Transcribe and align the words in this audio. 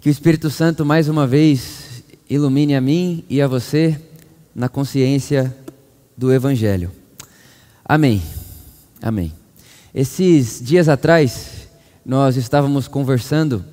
Que 0.00 0.08
o 0.08 0.12
Espírito 0.12 0.50
Santo 0.50 0.84
mais 0.84 1.08
uma 1.08 1.26
vez 1.26 2.04
ilumine 2.28 2.76
a 2.76 2.80
mim 2.80 3.24
e 3.30 3.40
a 3.40 3.48
você 3.48 3.98
na 4.54 4.68
consciência 4.68 5.56
do 6.16 6.32
Evangelho. 6.32 6.92
Amém. 7.84 8.22
Amém. 9.02 9.32
Esses 9.94 10.60
dias 10.62 10.88
atrás, 10.88 11.68
nós 12.04 12.36
estávamos 12.36 12.86
conversando 12.86 13.64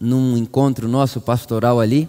num 0.00 0.36
encontro 0.36 0.88
nosso 0.88 1.20
pastoral 1.20 1.80
ali, 1.80 2.08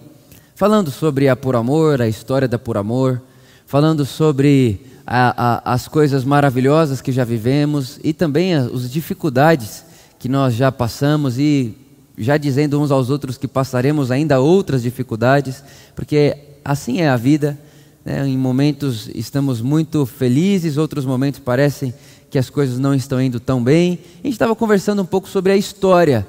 falando 0.55 0.89
sobre 0.89 1.27
a 1.27 1.35
Por 1.35 1.55
Amor, 1.55 2.01
a 2.01 2.07
história 2.07 2.47
da 2.47 2.57
Por 2.57 2.77
Amor, 2.77 3.21
falando 3.67 4.05
sobre 4.05 4.85
a, 5.05 5.57
a, 5.69 5.73
as 5.73 5.87
coisas 5.87 6.23
maravilhosas 6.23 7.01
que 7.01 7.11
já 7.11 7.25
vivemos 7.25 7.99
e 8.03 8.13
também 8.13 8.55
as 8.55 8.89
dificuldades 8.89 9.83
que 10.17 10.29
nós 10.29 10.55
já 10.55 10.71
passamos 10.71 11.37
e 11.37 11.82
já 12.17 12.37
dizendo 12.37 12.79
uns 12.81 12.91
aos 12.91 13.09
outros 13.09 13.37
que 13.37 13.47
passaremos 13.47 14.11
ainda 14.11 14.39
outras 14.39 14.83
dificuldades, 14.83 15.63
porque 15.95 16.37
assim 16.63 17.01
é 17.01 17.09
a 17.09 17.17
vida. 17.17 17.57
Né? 18.05 18.27
Em 18.27 18.37
momentos 18.37 19.09
estamos 19.13 19.61
muito 19.61 20.05
felizes, 20.05 20.77
outros 20.77 21.05
momentos 21.05 21.39
parecem 21.39 21.93
que 22.29 22.37
as 22.37 22.49
coisas 22.49 22.79
não 22.79 22.93
estão 22.93 23.21
indo 23.21 23.39
tão 23.39 23.63
bem. 23.63 23.99
A 24.15 24.27
gente 24.27 24.33
estava 24.33 24.55
conversando 24.55 25.01
um 25.01 25.05
pouco 25.05 25.27
sobre 25.27 25.51
a 25.51 25.57
história 25.57 26.25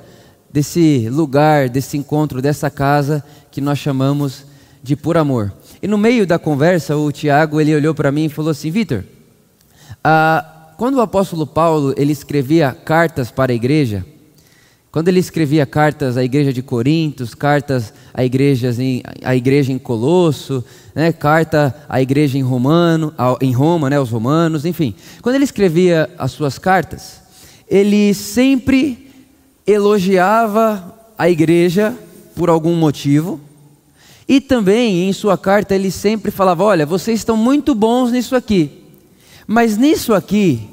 desse 0.53 1.09
lugar, 1.11 1.69
desse 1.69 1.97
encontro, 1.97 2.41
dessa 2.41 2.71
casa 2.71 3.25
que 3.51 3.61
nós 3.61 3.79
chamamos 3.79 4.45
de 4.83 4.95
Por 4.95 5.17
Amor. 5.17 5.53
E 5.83 5.89
no 5.89 5.99
meio 5.99 6.27
da 6.27 6.39
conversa, 6.39 6.97
o 6.97 7.11
Tiago 7.11 7.61
ele 7.61 7.75
olhou 7.75 7.95
para 7.95 8.13
mim 8.13 8.27
e 8.27 8.29
falou 8.29 8.51
assim: 8.51 8.71
Vitor, 8.71 9.05
ah, 10.03 10.73
quando 10.77 10.97
o 10.97 11.01
apóstolo 11.01 11.47
Paulo 11.47 11.95
ele 11.97 12.13
escrevia 12.13 12.73
cartas 12.73 13.31
para 13.31 13.53
a 13.53 13.55
igreja, 13.55 14.05
quando 14.95 15.09
ele 15.09 15.19
escrevia 15.19 15.67
cartas 15.67 16.17
à 16.17 16.23
igreja 16.23 16.53
de 16.53 16.63
Corintos, 16.63 17.35
cartas 17.35 17.93
à, 18.15 18.25
igrejas 18.25 18.79
em, 18.79 19.03
à 19.25 19.35
igreja 19.35 19.73
em 19.73 19.77
Colosso, 19.77 20.65
né, 20.95 21.11
carta 21.13 21.75
à 21.89 22.01
igreja 22.01 22.39
em, 22.39 22.43
Romano, 22.43 23.13
em 23.41 23.51
Roma, 23.51 23.91
né, 23.91 23.97
aos 23.97 24.11
romanos, 24.11 24.65
enfim. 24.65 24.95
Quando 25.21 25.35
ele 25.35 25.43
escrevia 25.43 26.09
as 26.17 26.31
suas 26.31 26.61
cartas, 26.61 27.21
ele 27.69 28.15
sempre 28.15 29.11
elogiava 29.67 30.95
a 31.19 31.29
igreja 31.29 31.93
por 32.37 32.49
algum 32.49 32.77
motivo, 32.77 33.41
e 34.29 34.41
também 34.41 35.09
em 35.09 35.13
sua 35.13 35.37
carta 35.37 35.75
ele 35.75 35.91
sempre 35.91 36.31
falava: 36.31 36.63
Olha, 36.63 36.87
vocês 36.87 37.19
estão 37.19 37.37
muito 37.37 37.75
bons 37.75 38.13
nisso 38.13 38.37
aqui, 38.37 38.71
mas 39.45 39.77
nisso 39.77 40.15
aqui 40.15 40.69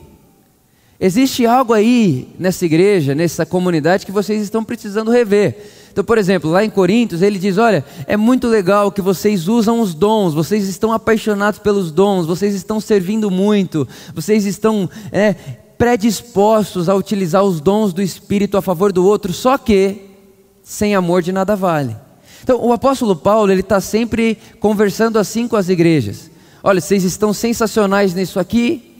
Existe 1.03 1.47
algo 1.47 1.73
aí 1.73 2.27
nessa 2.37 2.63
igreja, 2.63 3.15
nessa 3.15 3.43
comunidade 3.43 4.05
que 4.05 4.11
vocês 4.11 4.39
estão 4.39 4.63
precisando 4.63 5.09
rever. 5.09 5.57
Então, 5.91 6.03
por 6.03 6.19
exemplo, 6.19 6.51
lá 6.51 6.63
em 6.63 6.69
Coríntios, 6.69 7.23
ele 7.23 7.39
diz: 7.39 7.57
Olha, 7.57 7.83
é 8.05 8.15
muito 8.15 8.47
legal 8.47 8.91
que 8.91 9.01
vocês 9.01 9.47
usam 9.47 9.81
os 9.81 9.95
dons, 9.95 10.35
vocês 10.35 10.69
estão 10.69 10.93
apaixonados 10.93 11.59
pelos 11.59 11.91
dons, 11.91 12.27
vocês 12.27 12.53
estão 12.53 12.79
servindo 12.79 13.31
muito, 13.31 13.87
vocês 14.13 14.45
estão 14.45 14.87
é, 15.11 15.33
predispostos 15.75 16.87
a 16.87 16.93
utilizar 16.93 17.43
os 17.43 17.59
dons 17.59 17.93
do 17.93 18.01
Espírito 18.03 18.55
a 18.55 18.61
favor 18.61 18.93
do 18.93 19.03
outro, 19.03 19.33
só 19.33 19.57
que 19.57 20.01
sem 20.63 20.93
amor 20.93 21.23
de 21.23 21.31
nada 21.31 21.55
vale. 21.55 21.95
Então, 22.43 22.63
o 22.63 22.71
apóstolo 22.71 23.15
Paulo, 23.15 23.51
ele 23.51 23.61
está 23.61 23.81
sempre 23.81 24.37
conversando 24.59 25.17
assim 25.17 25.47
com 25.47 25.55
as 25.55 25.67
igrejas: 25.67 26.29
Olha, 26.61 26.79
vocês 26.79 27.03
estão 27.03 27.33
sensacionais 27.33 28.13
nisso 28.13 28.39
aqui, 28.39 28.90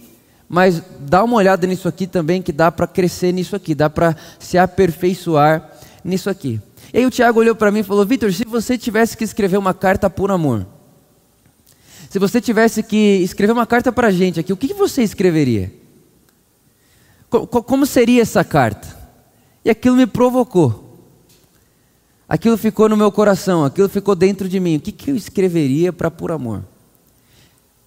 mas 0.54 0.84
dá 1.00 1.24
uma 1.24 1.38
olhada 1.38 1.66
nisso 1.66 1.88
aqui 1.88 2.06
também, 2.06 2.42
que 2.42 2.52
dá 2.52 2.70
para 2.70 2.86
crescer 2.86 3.32
nisso 3.32 3.56
aqui, 3.56 3.74
dá 3.74 3.90
para 3.90 4.18
se 4.38 4.58
aperfeiçoar 4.58 5.72
nisso 6.04 6.30
aqui. 6.30 6.60
E 6.94 6.98
aí 6.98 7.06
o 7.06 7.10
Tiago 7.10 7.40
olhou 7.40 7.56
para 7.56 7.72
mim 7.72 7.80
e 7.80 7.84
falou: 7.84 8.06
Vitor, 8.06 8.34
se 8.34 8.44
você 8.44 8.78
tivesse 8.78 9.16
que 9.16 9.24
escrever 9.24 9.56
uma 9.56 9.74
carta 9.74 10.10
por 10.10 10.30
amor, 10.30 10.68
se 12.10 12.20
você 12.20 12.42
tivesse 12.42 12.84
que 12.84 12.98
escrever 13.24 13.54
uma 13.54 13.66
carta 13.66 13.94
para 13.94 14.08
a 14.08 14.12
gente 14.12 14.42
aqui, 14.42 14.52
o 14.52 14.58
que 14.58 14.74
você 14.74 15.02
escreveria? 15.02 15.72
Como 17.30 17.86
seria 17.86 18.22
essa 18.22 18.44
carta? 18.44 18.90
E 19.64 19.70
aquilo 19.70 19.96
me 19.96 20.06
provocou. 20.06 21.00
Aquilo 22.28 22.58
ficou 22.58 22.90
no 22.90 22.98
meu 22.98 23.10
coração, 23.10 23.64
aquilo 23.64 23.88
ficou 23.88 24.16
dentro 24.16 24.50
de 24.50 24.60
mim. 24.60 24.76
O 24.76 24.82
que, 24.82 24.92
que 24.92 25.12
eu 25.12 25.16
escreveria 25.16 25.94
para 25.94 26.12
por 26.12 26.30
amor? 26.30 26.66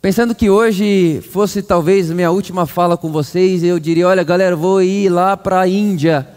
Pensando 0.04 0.34
que 0.34 0.50
hoje 0.50 1.22
fosse 1.32 1.62
talvez 1.62 2.10
minha 2.10 2.30
última 2.30 2.66
fala 2.66 2.94
com 2.94 3.10
vocês, 3.10 3.64
eu 3.64 3.80
diria: 3.80 4.06
olha, 4.06 4.22
galera, 4.22 4.54
vou 4.54 4.82
ir 4.82 5.08
lá 5.08 5.34
para 5.34 5.60
a 5.60 5.66
Índia. 5.66 6.28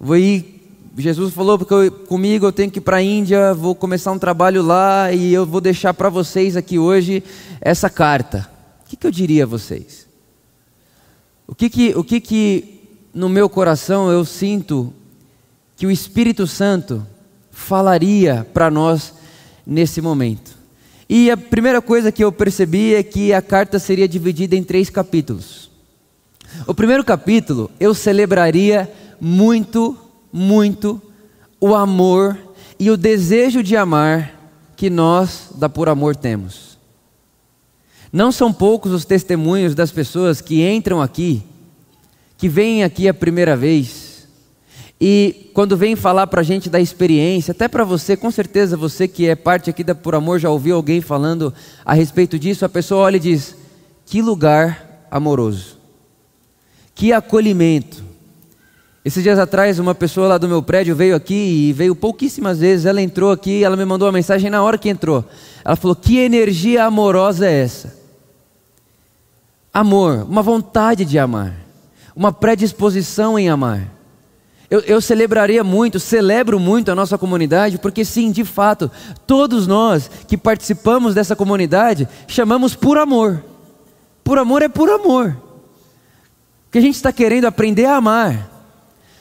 Vou 0.00 0.16
ir. 0.16 0.90
Jesus 0.96 1.34
falou 1.34 1.58
porque 1.58 1.74
eu, 1.74 1.92
comigo 1.92 2.46
eu 2.46 2.50
tenho 2.50 2.70
que 2.70 2.78
ir 2.78 2.80
para 2.80 2.96
a 2.96 3.02
Índia, 3.02 3.52
vou 3.52 3.74
começar 3.74 4.10
um 4.10 4.18
trabalho 4.18 4.62
lá 4.62 5.12
e 5.12 5.34
eu 5.34 5.44
vou 5.44 5.60
deixar 5.60 5.92
para 5.92 6.08
vocês 6.08 6.56
aqui 6.56 6.78
hoje 6.78 7.22
essa 7.60 7.90
carta. 7.90 8.48
O 8.86 8.88
que, 8.88 8.96
que 8.96 9.06
eu 9.06 9.10
diria 9.10 9.44
a 9.44 9.46
vocês? 9.46 10.08
O 11.46 11.54
que 11.54 11.68
que, 11.68 11.94
o 11.94 12.02
que 12.02 12.22
que 12.22 12.88
no 13.12 13.28
meu 13.28 13.50
coração 13.50 14.10
eu 14.10 14.24
sinto 14.24 14.94
que 15.76 15.84
o 15.84 15.90
Espírito 15.90 16.46
Santo 16.46 17.06
falaria 17.50 18.46
para 18.54 18.70
nós 18.70 19.12
nesse 19.66 20.00
momento? 20.00 20.61
E 21.08 21.30
a 21.30 21.36
primeira 21.36 21.80
coisa 21.80 22.12
que 22.12 22.22
eu 22.22 22.32
percebi 22.32 22.94
é 22.94 23.02
que 23.02 23.32
a 23.32 23.42
carta 23.42 23.78
seria 23.78 24.08
dividida 24.08 24.56
em 24.56 24.62
três 24.62 24.88
capítulos. 24.88 25.70
O 26.66 26.74
primeiro 26.74 27.04
capítulo 27.04 27.70
eu 27.80 27.94
celebraria 27.94 28.90
muito, 29.20 29.96
muito 30.32 31.00
o 31.60 31.74
amor 31.74 32.36
e 32.78 32.90
o 32.90 32.96
desejo 32.96 33.62
de 33.62 33.76
amar 33.76 34.40
que 34.76 34.90
nós 34.90 35.50
da 35.54 35.68
Por 35.68 35.88
Amor 35.88 36.16
temos. 36.16 36.76
Não 38.12 38.32
são 38.32 38.52
poucos 38.52 38.92
os 38.92 39.04
testemunhos 39.04 39.74
das 39.74 39.90
pessoas 39.90 40.40
que 40.40 40.68
entram 40.68 41.00
aqui, 41.00 41.42
que 42.36 42.48
vêm 42.48 42.82
aqui 42.82 43.08
a 43.08 43.14
primeira 43.14 43.56
vez 43.56 44.01
e 45.04 45.50
quando 45.52 45.76
vem 45.76 45.96
falar 45.96 46.28
para 46.28 46.42
a 46.42 46.44
gente 46.44 46.70
da 46.70 46.78
experiência, 46.78 47.50
até 47.50 47.66
para 47.66 47.82
você, 47.82 48.16
com 48.16 48.30
certeza 48.30 48.76
você 48.76 49.08
que 49.08 49.26
é 49.26 49.34
parte 49.34 49.68
aqui 49.68 49.82
da 49.82 49.96
Por 49.96 50.14
Amor 50.14 50.38
já 50.38 50.48
ouviu 50.48 50.76
alguém 50.76 51.00
falando 51.00 51.52
a 51.84 51.92
respeito 51.92 52.38
disso, 52.38 52.64
a 52.64 52.68
pessoa 52.68 53.02
olha 53.02 53.16
e 53.16 53.18
diz: 53.18 53.56
que 54.06 54.22
lugar 54.22 55.04
amoroso, 55.10 55.76
que 56.94 57.12
acolhimento. 57.12 58.04
Esses 59.04 59.24
dias 59.24 59.40
atrás, 59.40 59.80
uma 59.80 59.92
pessoa 59.92 60.28
lá 60.28 60.38
do 60.38 60.48
meu 60.48 60.62
prédio 60.62 60.94
veio 60.94 61.16
aqui 61.16 61.34
e 61.34 61.72
veio 61.72 61.96
pouquíssimas 61.96 62.60
vezes. 62.60 62.86
Ela 62.86 63.02
entrou 63.02 63.32
aqui, 63.32 63.64
ela 63.64 63.76
me 63.76 63.84
mandou 63.84 64.06
uma 64.06 64.12
mensagem 64.12 64.48
na 64.48 64.62
hora 64.62 64.78
que 64.78 64.88
entrou. 64.88 65.24
Ela 65.64 65.74
falou: 65.74 65.96
Que 65.96 66.18
energia 66.18 66.84
amorosa 66.84 67.48
é 67.48 67.62
essa? 67.64 67.98
Amor, 69.74 70.28
uma 70.30 70.42
vontade 70.42 71.04
de 71.04 71.18
amar, 71.18 71.56
uma 72.14 72.32
predisposição 72.32 73.36
em 73.36 73.48
amar. 73.48 74.00
Eu, 74.72 74.80
eu 74.80 75.02
celebraria 75.02 75.62
muito, 75.62 76.00
celebro 76.00 76.58
muito 76.58 76.90
a 76.90 76.94
nossa 76.94 77.18
comunidade, 77.18 77.76
porque 77.76 78.06
sim, 78.06 78.32
de 78.32 78.42
fato, 78.42 78.90
todos 79.26 79.66
nós 79.66 80.10
que 80.26 80.34
participamos 80.34 81.14
dessa 81.14 81.36
comunidade 81.36 82.08
chamamos 82.26 82.74
por 82.74 82.96
amor. 82.96 83.44
Por 84.24 84.38
amor 84.38 84.62
é 84.62 84.70
por 84.70 84.88
amor. 84.88 85.36
O 86.66 86.70
que 86.70 86.78
a 86.78 86.80
gente 86.80 86.94
está 86.94 87.12
querendo 87.12 87.44
aprender 87.44 87.84
a 87.84 87.96
amar, 87.96 88.48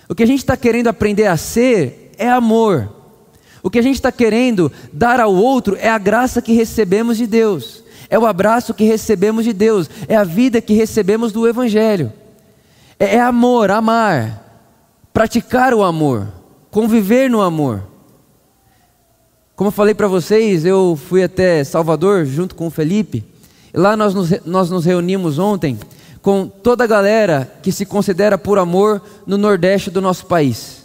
o 0.07 0.15
que 0.15 0.23
a 0.23 0.25
gente 0.25 0.39
está 0.39 0.55
querendo 0.55 0.87
aprender 0.87 1.27
a 1.27 1.35
ser 1.35 2.13
é 2.17 2.29
amor. 2.29 2.89
O 3.61 3.69
que 3.69 3.77
a 3.77 3.83
gente 3.83 3.95
está 3.95 4.09
querendo 4.09 4.71
dar 4.93 5.19
ao 5.19 5.35
outro 5.35 5.75
é 5.81 5.89
a 5.89 5.97
graça 5.97 6.41
que 6.41 6.53
recebemos 6.53 7.17
de 7.17 7.27
Deus, 7.27 7.83
é 8.09 8.17
o 8.17 8.25
abraço 8.25 8.73
que 8.73 8.85
recebemos 8.85 9.43
de 9.43 9.51
Deus, 9.51 9.89
é 10.07 10.15
a 10.15 10.23
vida 10.23 10.61
que 10.61 10.73
recebemos 10.73 11.33
do 11.33 11.45
Evangelho. 11.45 12.13
É, 12.97 13.17
é 13.17 13.19
amor, 13.19 13.69
amar 13.69 14.50
praticar 15.13 15.73
o 15.73 15.83
amor, 15.83 16.27
conviver 16.69 17.29
no 17.29 17.41
amor. 17.41 17.83
Como 19.55 19.67
eu 19.67 19.71
falei 19.71 19.93
para 19.93 20.07
vocês, 20.07 20.65
eu 20.65 20.97
fui 21.07 21.23
até 21.23 21.63
Salvador 21.63 22.25
junto 22.25 22.55
com 22.55 22.67
o 22.67 22.71
Felipe, 22.71 23.23
e 23.73 23.77
lá 23.77 23.95
nós 23.95 24.13
nos, 24.13 24.29
nós 24.45 24.69
nos 24.69 24.85
reunimos 24.85 25.37
ontem 25.39 25.79
com 26.21 26.47
toda 26.47 26.83
a 26.83 26.87
galera 26.87 27.51
que 27.61 27.71
se 27.71 27.85
considera 27.85 28.37
por 28.37 28.57
amor 28.57 29.01
no 29.25 29.37
Nordeste 29.37 29.89
do 29.89 30.01
nosso 30.01 30.25
país. 30.25 30.83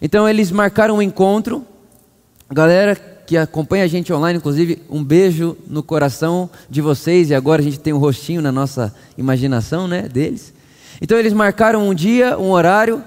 Então 0.00 0.28
eles 0.28 0.50
marcaram 0.50 0.96
um 0.96 1.02
encontro, 1.02 1.64
galera 2.50 2.94
que 2.94 3.36
acompanha 3.36 3.84
a 3.84 3.88
gente 3.88 4.10
online, 4.10 4.38
inclusive, 4.38 4.82
um 4.88 5.04
beijo 5.04 5.54
no 5.66 5.82
coração 5.82 6.48
de 6.70 6.80
vocês, 6.80 7.28
e 7.28 7.34
agora 7.34 7.60
a 7.60 7.64
gente 7.64 7.78
tem 7.78 7.92
um 7.92 7.98
rostinho 7.98 8.40
na 8.40 8.50
nossa 8.50 8.94
imaginação 9.18 9.86
né, 9.86 10.02
deles. 10.02 10.54
Então 11.00 11.18
eles 11.18 11.34
marcaram 11.34 11.86
um 11.86 11.92
dia, 11.92 12.38
um 12.38 12.50
horário, 12.50 13.04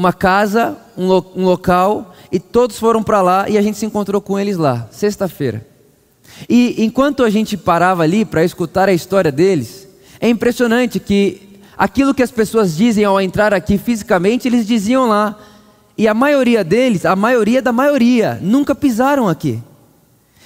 uma 0.00 0.14
casa, 0.14 0.78
um, 0.96 1.06
lo 1.06 1.26
um 1.36 1.44
local, 1.44 2.14
e 2.32 2.40
todos 2.40 2.78
foram 2.78 3.02
para 3.02 3.20
lá 3.20 3.50
e 3.50 3.58
a 3.58 3.60
gente 3.60 3.76
se 3.76 3.84
encontrou 3.84 4.18
com 4.18 4.38
eles 4.38 4.56
lá, 4.56 4.88
sexta-feira. 4.90 5.66
E 6.48 6.82
enquanto 6.82 7.22
a 7.22 7.28
gente 7.28 7.54
parava 7.54 8.02
ali 8.02 8.24
para 8.24 8.42
escutar 8.42 8.88
a 8.88 8.94
história 8.94 9.30
deles, 9.30 9.86
é 10.18 10.26
impressionante 10.26 10.98
que 10.98 11.60
aquilo 11.76 12.14
que 12.14 12.22
as 12.22 12.30
pessoas 12.30 12.74
dizem 12.74 13.04
ao 13.04 13.20
entrar 13.20 13.52
aqui 13.52 13.76
fisicamente, 13.76 14.48
eles 14.48 14.66
diziam 14.66 15.06
lá 15.06 15.38
e 15.98 16.08
a 16.08 16.14
maioria 16.14 16.64
deles, 16.64 17.04
a 17.04 17.14
maioria 17.14 17.60
da 17.60 17.70
maioria, 17.70 18.38
nunca 18.40 18.74
pisaram 18.74 19.28
aqui. 19.28 19.62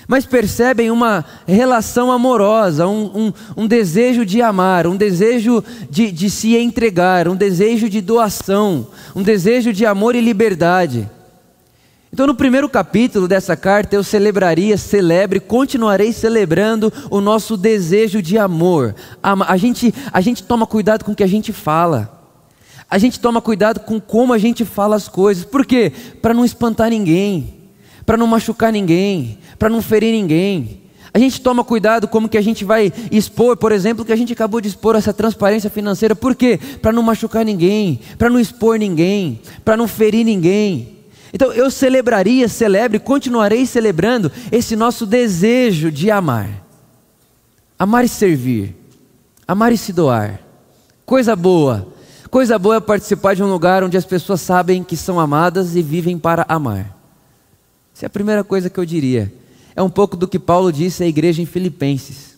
Mas 0.07 0.27
percebem 0.27 0.91
uma 0.91 1.25
relação 1.47 2.13
amorosa, 2.13 2.87
um, 2.87 3.05
um, 3.15 3.33
um 3.57 3.67
desejo 3.67 4.25
de 4.25 4.43
amar, 4.43 4.87
um 4.87 4.97
desejo 4.97 5.65
de, 5.91 6.13
de 6.13 6.29
se 6.29 6.57
entregar, 6.57 7.27
um 7.29 7.37
desejo 7.37 7.89
de 7.89 8.01
doação, 8.01 8.89
um 9.17 9.23
desejo 9.23 9.73
de 9.73 9.87
amor 9.87 10.15
e 10.15 10.21
liberdade. 10.21 11.09
Então, 12.15 12.29
no 12.29 12.35
primeiro 12.37 12.69
capítulo 12.69 13.27
dessa 13.27 13.57
carta, 13.57 13.97
eu 13.97 14.05
celebraria, 14.05 14.79
celebre, 14.79 15.41
continuarei 15.41 16.13
celebrando 16.13 16.93
o 17.11 17.21
nosso 17.21 17.57
desejo 17.57 18.23
de 18.23 18.39
amor. 18.39 18.95
A, 19.21 19.53
a, 19.53 19.57
gente, 19.57 19.93
a 20.13 20.21
gente 20.21 20.45
toma 20.45 20.65
cuidado 20.65 21.05
com 21.05 21.11
o 21.11 21.17
que 21.17 21.25
a 21.25 21.27
gente 21.29 21.53
fala. 21.53 22.15
A 22.89 22.99
gente 22.99 23.19
toma 23.19 23.41
cuidado 23.41 23.81
com 23.81 24.01
como 24.01 24.33
a 24.33 24.39
gente 24.39 24.65
fala 24.65 24.95
as 24.95 25.09
coisas. 25.09 25.45
Por 25.45 25.67
quê? 25.67 25.91
Para 26.23 26.33
não 26.33 26.45
espantar 26.45 26.89
ninguém, 26.89 27.54
para 28.05 28.17
não 28.17 28.27
machucar 28.27 28.73
ninguém, 28.73 29.39
para 29.59 29.69
não 29.69 29.81
ferir 29.81 30.13
ninguém. 30.13 30.83
A 31.13 31.19
gente 31.19 31.41
toma 31.41 31.63
cuidado 31.63 32.09
como 32.09 32.29
que 32.29 32.37
a 32.37 32.43
gente 32.43 32.65
vai 32.65 32.93
expor, 33.13 33.57
por 33.57 33.71
exemplo, 33.71 34.05
que 34.05 34.13
a 34.13 34.17
gente 34.17 34.33
acabou 34.33 34.61
de 34.61 34.67
expor 34.67 34.97
essa 34.97 35.13
transparência 35.13 35.71
financeira. 35.71 36.17
Por 36.17 36.35
quê? 36.35 36.59
Para 36.83 36.91
não 36.91 37.05
machucar 37.05 37.45
ninguém, 37.45 38.01
para 38.19 38.29
não 38.29 38.41
expor 38.41 38.79
ninguém, 38.79 39.41
para 39.65 39.77
não 39.77 39.87
ferir 39.87 40.25
ninguém. 40.25 40.99
Então 41.33 41.53
eu 41.53 41.71
celebraria, 41.71 42.49
celebre, 42.49 42.99
continuarei 42.99 43.65
celebrando 43.65 44.31
esse 44.51 44.75
nosso 44.75 45.07
desejo 45.07 45.91
de 45.91 46.11
amar. 46.11 46.65
Amar 47.79 48.05
e 48.05 48.09
servir, 48.09 48.75
amar 49.47 49.73
e 49.73 49.79
se 49.79 49.93
doar. 49.93 50.41
Coisa 51.07 51.37
boa. 51.37 51.89
Coisa 52.29 52.59
boa 52.59 52.77
é 52.77 52.81
participar 52.81 53.35
de 53.35 53.43
um 53.43 53.51
lugar 53.51 53.85
onde 53.85 53.97
as 53.97 54.05
pessoas 54.05 54.41
sabem 54.41 54.83
que 54.83 54.97
são 54.97 55.21
amadas 55.21 55.77
e 55.77 55.83
vivem 55.83 56.19
para 56.19 56.45
amar. 56.49 57.04
Essa 57.95 58.07
é 58.07 58.09
a 58.09 58.11
primeira 58.11 58.43
coisa 58.43 58.69
que 58.69 58.79
eu 58.79 58.85
diria. 58.85 59.33
É 59.77 59.83
um 59.83 59.91
pouco 59.91 60.17
do 60.17 60.27
que 60.27 60.39
Paulo 60.39 60.73
disse 60.73 61.03
à 61.03 61.07
igreja 61.07 61.41
em 61.41 61.47
Filipenses. 61.47 62.35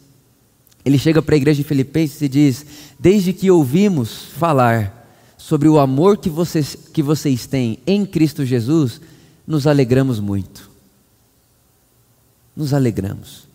Ele 0.85 0.99
chega 0.99 1.21
para 1.21 1.35
a 1.35 1.37
igreja 1.37 1.61
em 1.61 1.65
Filipenses 1.65 2.21
e 2.23 2.29
diz: 2.29 2.67
Desde 2.99 3.33
que 3.33 3.51
ouvimos 3.51 4.27
falar 4.37 5.07
sobre 5.37 5.69
o 5.69 5.79
amor 5.79 6.19
que 6.19 6.31
vocês, 6.31 6.77
que 6.93 7.03
vocês 7.03 7.47
têm 7.47 7.79
em 7.87 8.05
Cristo 8.07 8.45
Jesus, 8.45 9.01
nos 9.47 9.67
alegramos 9.67 10.21
muito. 10.21 10.71
Nos 12.55 12.73
alegramos. 12.73 13.47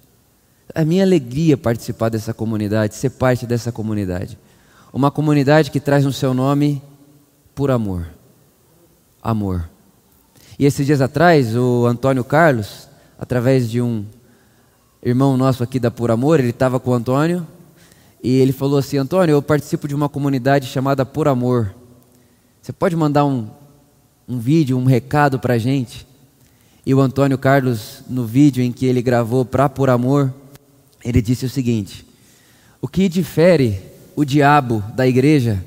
É 0.73 0.85
minha 0.85 1.03
alegria 1.03 1.57
participar 1.57 2.09
dessa 2.09 2.33
comunidade, 2.33 2.95
ser 2.95 3.11
parte 3.11 3.45
dessa 3.45 3.71
comunidade. 3.71 4.37
Uma 4.93 5.11
comunidade 5.11 5.71
que 5.71 5.79
traz 5.79 6.05
no 6.05 6.13
seu 6.13 6.33
nome 6.33 6.81
por 7.53 7.71
amor. 7.71 8.07
Amor. 9.21 9.69
E 10.61 10.65
esses 10.65 10.85
dias 10.85 11.01
atrás, 11.01 11.57
o 11.57 11.87
Antônio 11.87 12.23
Carlos, 12.23 12.87
através 13.17 13.67
de 13.67 13.81
um 13.81 14.05
irmão 15.01 15.35
nosso 15.35 15.63
aqui 15.63 15.79
da 15.79 15.89
Por 15.89 16.11
Amor, 16.11 16.39
ele 16.39 16.51
estava 16.51 16.79
com 16.79 16.91
o 16.91 16.93
Antônio, 16.93 17.47
e 18.21 18.37
ele 18.37 18.51
falou 18.53 18.77
assim: 18.77 18.97
Antônio, 18.97 19.33
eu 19.33 19.41
participo 19.41 19.87
de 19.87 19.95
uma 19.95 20.07
comunidade 20.07 20.67
chamada 20.67 21.03
Por 21.03 21.27
Amor. 21.27 21.73
Você 22.61 22.71
pode 22.71 22.95
mandar 22.95 23.25
um, 23.25 23.47
um 24.29 24.37
vídeo, 24.37 24.77
um 24.77 24.85
recado 24.85 25.39
para 25.39 25.55
a 25.55 25.57
gente? 25.57 26.05
E 26.85 26.93
o 26.93 27.01
Antônio 27.01 27.39
Carlos, 27.39 28.03
no 28.07 28.23
vídeo 28.23 28.63
em 28.63 28.71
que 28.71 28.85
ele 28.85 29.01
gravou 29.01 29.43
para 29.43 29.67
Por 29.67 29.89
Amor, 29.89 30.31
ele 31.03 31.23
disse 31.23 31.43
o 31.43 31.49
seguinte: 31.49 32.05
O 32.79 32.87
que 32.87 33.09
difere 33.09 33.81
o 34.15 34.23
diabo 34.23 34.83
da 34.95 35.07
igreja 35.07 35.65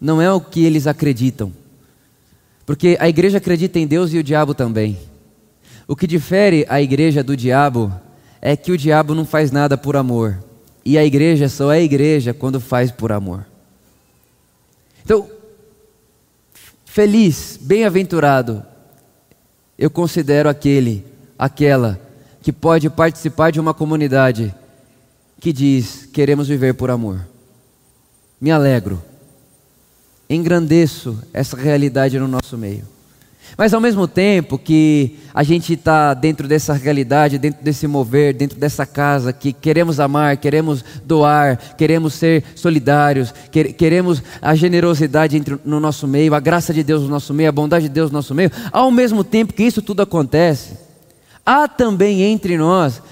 não 0.00 0.22
é 0.22 0.32
o 0.32 0.40
que 0.40 0.64
eles 0.64 0.86
acreditam, 0.86 1.52
porque 2.64 2.96
a 3.00 3.08
igreja 3.08 3.38
acredita 3.38 3.78
em 3.78 3.86
Deus 3.86 4.12
e 4.12 4.18
o 4.18 4.22
diabo 4.22 4.54
também. 4.54 4.98
O 5.86 5.96
que 5.96 6.06
difere 6.06 6.64
a 6.68 6.80
igreja 6.80 7.22
do 7.22 7.36
diabo 7.36 7.92
é 8.40 8.56
que 8.56 8.72
o 8.72 8.78
diabo 8.78 9.14
não 9.14 9.24
faz 9.24 9.50
nada 9.50 9.76
por 9.76 9.96
amor, 9.96 10.42
e 10.84 10.98
a 10.98 11.04
igreja 11.04 11.48
só 11.48 11.72
é 11.72 11.82
igreja 11.82 12.34
quando 12.34 12.60
faz 12.60 12.90
por 12.90 13.12
amor. 13.12 13.46
Então, 15.04 15.28
Feliz, 16.92 17.58
bem-aventurado, 17.58 18.62
eu 19.78 19.88
considero 19.88 20.46
aquele, 20.46 21.02
aquela 21.38 21.98
que 22.42 22.52
pode 22.52 22.90
participar 22.90 23.50
de 23.50 23.58
uma 23.58 23.72
comunidade 23.72 24.54
que 25.40 25.54
diz: 25.54 26.04
queremos 26.12 26.48
viver 26.48 26.74
por 26.74 26.90
amor. 26.90 27.26
Me 28.38 28.50
alegro, 28.50 29.02
engrandeço 30.34 31.18
essa 31.32 31.56
realidade 31.56 32.18
no 32.18 32.28
nosso 32.28 32.56
meio. 32.56 32.92
Mas 33.56 33.74
ao 33.74 33.80
mesmo 33.80 34.08
tempo 34.08 34.58
que 34.58 35.18
a 35.34 35.42
gente 35.42 35.74
está 35.74 36.14
dentro 36.14 36.48
dessa 36.48 36.72
realidade, 36.72 37.38
dentro 37.38 37.62
desse 37.62 37.86
mover, 37.86 38.32
dentro 38.32 38.58
dessa 38.58 38.86
casa, 38.86 39.32
que 39.32 39.52
queremos 39.52 40.00
amar, 40.00 40.38
queremos 40.38 40.82
doar, 41.04 41.58
queremos 41.76 42.14
ser 42.14 42.42
solidários, 42.54 43.32
queremos 43.76 44.22
a 44.40 44.54
generosidade 44.54 45.36
entre, 45.36 45.58
no 45.64 45.78
nosso 45.80 46.08
meio, 46.08 46.34
a 46.34 46.40
graça 46.40 46.72
de 46.72 46.82
Deus 46.82 47.02
no 47.02 47.08
nosso 47.08 47.34
meio, 47.34 47.50
a 47.50 47.52
bondade 47.52 47.88
de 47.88 47.94
Deus 47.94 48.10
no 48.10 48.18
nosso 48.18 48.34
meio, 48.34 48.50
ao 48.70 48.90
mesmo 48.90 49.22
tempo 49.22 49.52
que 49.52 49.62
isso 49.62 49.82
tudo 49.82 50.00
acontece, 50.00 50.76
há 51.44 51.68
também 51.68 52.22
entre 52.22 52.56
nós 52.56 53.02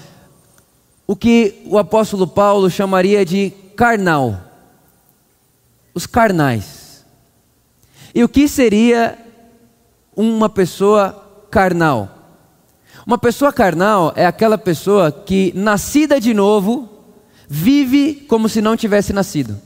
o 1.05 1.15
que 1.15 1.61
o 1.65 1.77
apóstolo 1.77 2.25
Paulo 2.25 2.69
chamaria 2.69 3.23
de 3.23 3.51
carnal, 3.75 4.39
os 5.93 6.07
carnais. 6.07 6.80
E 8.13 8.23
o 8.23 8.29
que 8.29 8.47
seria 8.47 9.17
uma 10.15 10.49
pessoa 10.49 11.45
carnal. 11.49 12.09
Uma 13.05 13.17
pessoa 13.17 13.51
carnal 13.51 14.13
é 14.15 14.25
aquela 14.25 14.57
pessoa 14.57 15.11
que, 15.11 15.51
nascida 15.55 16.19
de 16.19 16.33
novo, 16.33 16.89
vive 17.47 18.25
como 18.27 18.47
se 18.47 18.61
não 18.61 18.77
tivesse 18.77 19.11
nascido. 19.11 19.59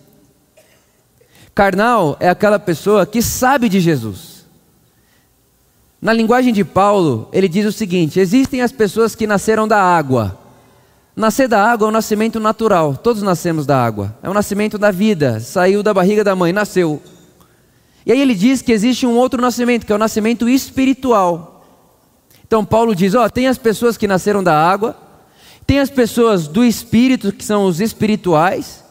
Carnal 1.53 2.18
é 2.19 2.30
aquela 2.30 2.59
pessoa 2.59 3.06
que 3.06 3.21
sabe 3.21 3.69
de 3.69 3.80
Jesus. 3.80 4.45
Na 6.01 6.13
linguagem 6.13 6.53
de 6.53 6.63
Paulo, 6.63 7.30
ele 7.31 7.47
diz 7.47 7.65
o 7.65 7.71
seguinte: 7.71 8.19
existem 8.19 8.62
as 8.62 8.71
pessoas 8.71 9.15
que 9.15 9.25
nasceram 9.25 9.68
da 9.68 9.81
água. 9.81 10.38
Nascer 11.15 11.47
da 11.47 11.63
água 11.63 11.88
é 11.88 11.89
um 11.89 11.94
nascimento 11.94 12.42
natural, 12.42 12.97
todos 12.97 13.24
nascemos 13.24 13.65
da 13.65 13.81
água, 13.83 14.13
é 14.21 14.30
um 14.30 14.33
nascimento 14.33 14.77
da 14.77 14.92
vida, 14.92 15.39
saiu 15.39 15.81
da 15.81 15.94
barriga 15.94 16.25
da 16.25 16.36
mãe, 16.36 16.51
nasceu. 16.51 17.01
E 18.06 18.12
aí 18.12 18.22
ele 18.22 18.36
diz 18.36 18.62
que 18.62 18.72
existe 18.72 19.06
um 19.06 19.16
outro 19.16 19.42
nascimento, 19.42 19.86
que 19.86 19.92
é 19.92 19.96
o 19.96 20.00
nascimento 20.00 20.48
espiritual. 20.48 21.66
Então 22.46 22.63
Paulo 22.63 22.96
diz: 22.96 23.16
ó, 23.16 23.28
tem 23.28 23.48
as 23.48 23.57
pessoas 23.57 23.97
que 23.97 24.07
nasceram 24.07 24.44
da 24.44 24.56
água, 24.56 24.95
tem 25.66 25.80
as 25.80 25.90
pessoas 25.90 26.47
do 26.47 26.64
espírito, 26.64 27.31
que 27.31 27.44
são 27.44 27.66
os 27.66 27.81
espirituais, 27.81 28.83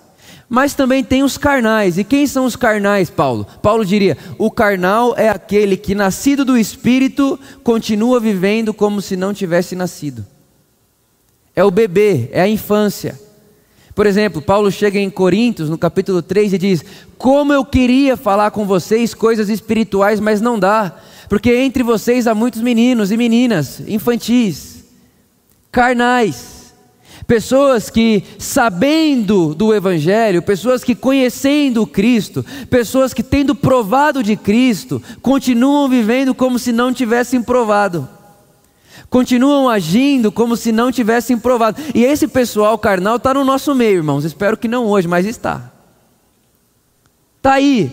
mas 0.48 0.74
também 0.74 1.04
tem 1.04 1.22
os 1.22 1.38
carnais. 1.38 1.96
E 1.96 2.04
quem 2.04 2.26
são 2.26 2.44
os 2.44 2.56
carnais, 2.56 3.08
Paulo? 3.08 3.46
Paulo 3.62 3.84
diria: 3.84 4.18
o 4.36 4.50
carnal 4.50 5.14
é 5.16 5.28
aquele 5.28 5.76
que, 5.76 5.94
nascido 5.94 6.44
do 6.44 6.58
espírito, 6.58 7.38
continua 7.62 8.18
vivendo 8.18 8.74
como 8.74 9.00
se 9.00 9.16
não 9.16 9.32
tivesse 9.32 9.76
nascido. 9.76 10.26
É 11.54 11.62
o 11.62 11.70
bebê, 11.70 12.28
é 12.32 12.40
a 12.40 12.48
infância. 12.48 13.20
Por 13.94 14.06
exemplo, 14.06 14.42
Paulo 14.42 14.72
chega 14.72 14.98
em 14.98 15.08
Coríntios, 15.08 15.70
no 15.70 15.78
capítulo 15.78 16.20
3, 16.20 16.54
e 16.54 16.58
diz: 16.58 16.84
Como 17.16 17.52
eu 17.52 17.64
queria 17.64 18.16
falar 18.16 18.50
com 18.50 18.66
vocês 18.66 19.14
coisas 19.14 19.48
espirituais, 19.48 20.18
mas 20.18 20.40
não 20.40 20.58
dá, 20.58 20.96
porque 21.28 21.54
entre 21.54 21.82
vocês 21.82 22.26
há 22.26 22.34
muitos 22.34 22.60
meninos 22.60 23.12
e 23.12 23.16
meninas, 23.16 23.80
infantis, 23.86 24.84
carnais, 25.70 26.74
pessoas 27.24 27.88
que, 27.88 28.24
sabendo 28.36 29.54
do 29.54 29.72
Evangelho, 29.72 30.42
pessoas 30.42 30.82
que 30.82 30.96
conhecendo 30.96 31.86
Cristo, 31.86 32.44
pessoas 32.68 33.14
que, 33.14 33.22
tendo 33.22 33.54
provado 33.54 34.24
de 34.24 34.34
Cristo, 34.34 35.00
continuam 35.22 35.88
vivendo 35.88 36.34
como 36.34 36.58
se 36.58 36.72
não 36.72 36.92
tivessem 36.92 37.40
provado 37.40 38.08
continuam 39.10 39.68
agindo 39.68 40.32
como 40.32 40.56
se 40.56 40.72
não 40.72 40.90
tivessem 40.90 41.38
provado. 41.38 41.80
E 41.94 42.04
esse 42.04 42.26
pessoal 42.26 42.76
carnal 42.78 43.16
está 43.16 43.34
no 43.34 43.44
nosso 43.44 43.74
meio, 43.74 43.96
irmãos. 43.96 44.24
Espero 44.24 44.56
que 44.56 44.68
não 44.68 44.86
hoje, 44.86 45.08
mas 45.08 45.26
está. 45.26 45.72
Está 47.36 47.54
aí. 47.54 47.92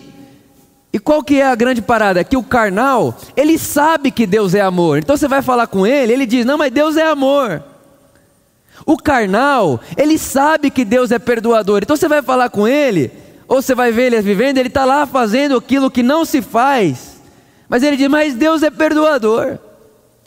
E 0.92 0.98
qual 0.98 1.22
que 1.22 1.40
é 1.40 1.46
a 1.46 1.54
grande 1.54 1.80
parada? 1.80 2.20
É 2.20 2.24
que 2.24 2.36
o 2.36 2.42
carnal, 2.42 3.16
ele 3.34 3.58
sabe 3.58 4.10
que 4.10 4.26
Deus 4.26 4.54
é 4.54 4.60
amor. 4.60 4.98
Então 4.98 5.16
você 5.16 5.26
vai 5.26 5.40
falar 5.40 5.66
com 5.66 5.86
ele, 5.86 6.12
ele 6.12 6.26
diz: 6.26 6.44
Não, 6.44 6.58
mas 6.58 6.70
Deus 6.70 6.96
é 6.96 7.06
amor. 7.06 7.62
O 8.84 8.96
carnal, 8.96 9.80
ele 9.96 10.18
sabe 10.18 10.70
que 10.70 10.84
Deus 10.84 11.10
é 11.10 11.18
perdoador. 11.18 11.80
Então 11.82 11.96
você 11.96 12.08
vai 12.08 12.20
falar 12.20 12.50
com 12.50 12.68
ele, 12.68 13.10
ou 13.48 13.62
você 13.62 13.74
vai 13.74 13.90
ver 13.90 14.06
ele 14.06 14.20
vivendo, 14.20 14.58
ele 14.58 14.68
está 14.68 14.84
lá 14.84 15.06
fazendo 15.06 15.56
aquilo 15.56 15.90
que 15.90 16.02
não 16.02 16.24
se 16.24 16.42
faz. 16.42 17.20
Mas 17.68 17.82
ele 17.82 17.96
diz: 17.96 18.08
Mas 18.08 18.34
Deus 18.34 18.62
é 18.62 18.70
perdoador. 18.70 19.58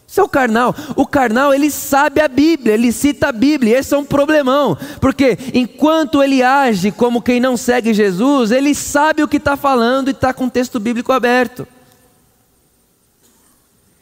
Isso 0.07 0.21
é 0.21 0.23
o 0.23 0.29
carnal. 0.29 0.73
O 0.95 1.05
carnal, 1.05 1.53
ele 1.53 1.69
sabe 1.71 2.21
a 2.21 2.27
Bíblia, 2.27 2.73
ele 2.73 2.91
cita 2.91 3.29
a 3.29 3.31
Bíblia. 3.31 3.79
Esse 3.79 3.93
é 3.93 3.97
um 3.97 4.05
problemão. 4.05 4.77
Porque 5.01 5.37
enquanto 5.53 6.21
ele 6.21 6.41
age 6.41 6.91
como 6.91 7.21
quem 7.21 7.39
não 7.39 7.57
segue 7.57 7.93
Jesus, 7.93 8.51
ele 8.51 8.73
sabe 8.73 9.23
o 9.23 9.27
que 9.27 9.37
está 9.37 9.57
falando 9.57 10.07
e 10.07 10.11
está 10.11 10.33
com 10.33 10.45
o 10.45 10.49
texto 10.49 10.79
bíblico 10.79 11.11
aberto. 11.11 11.67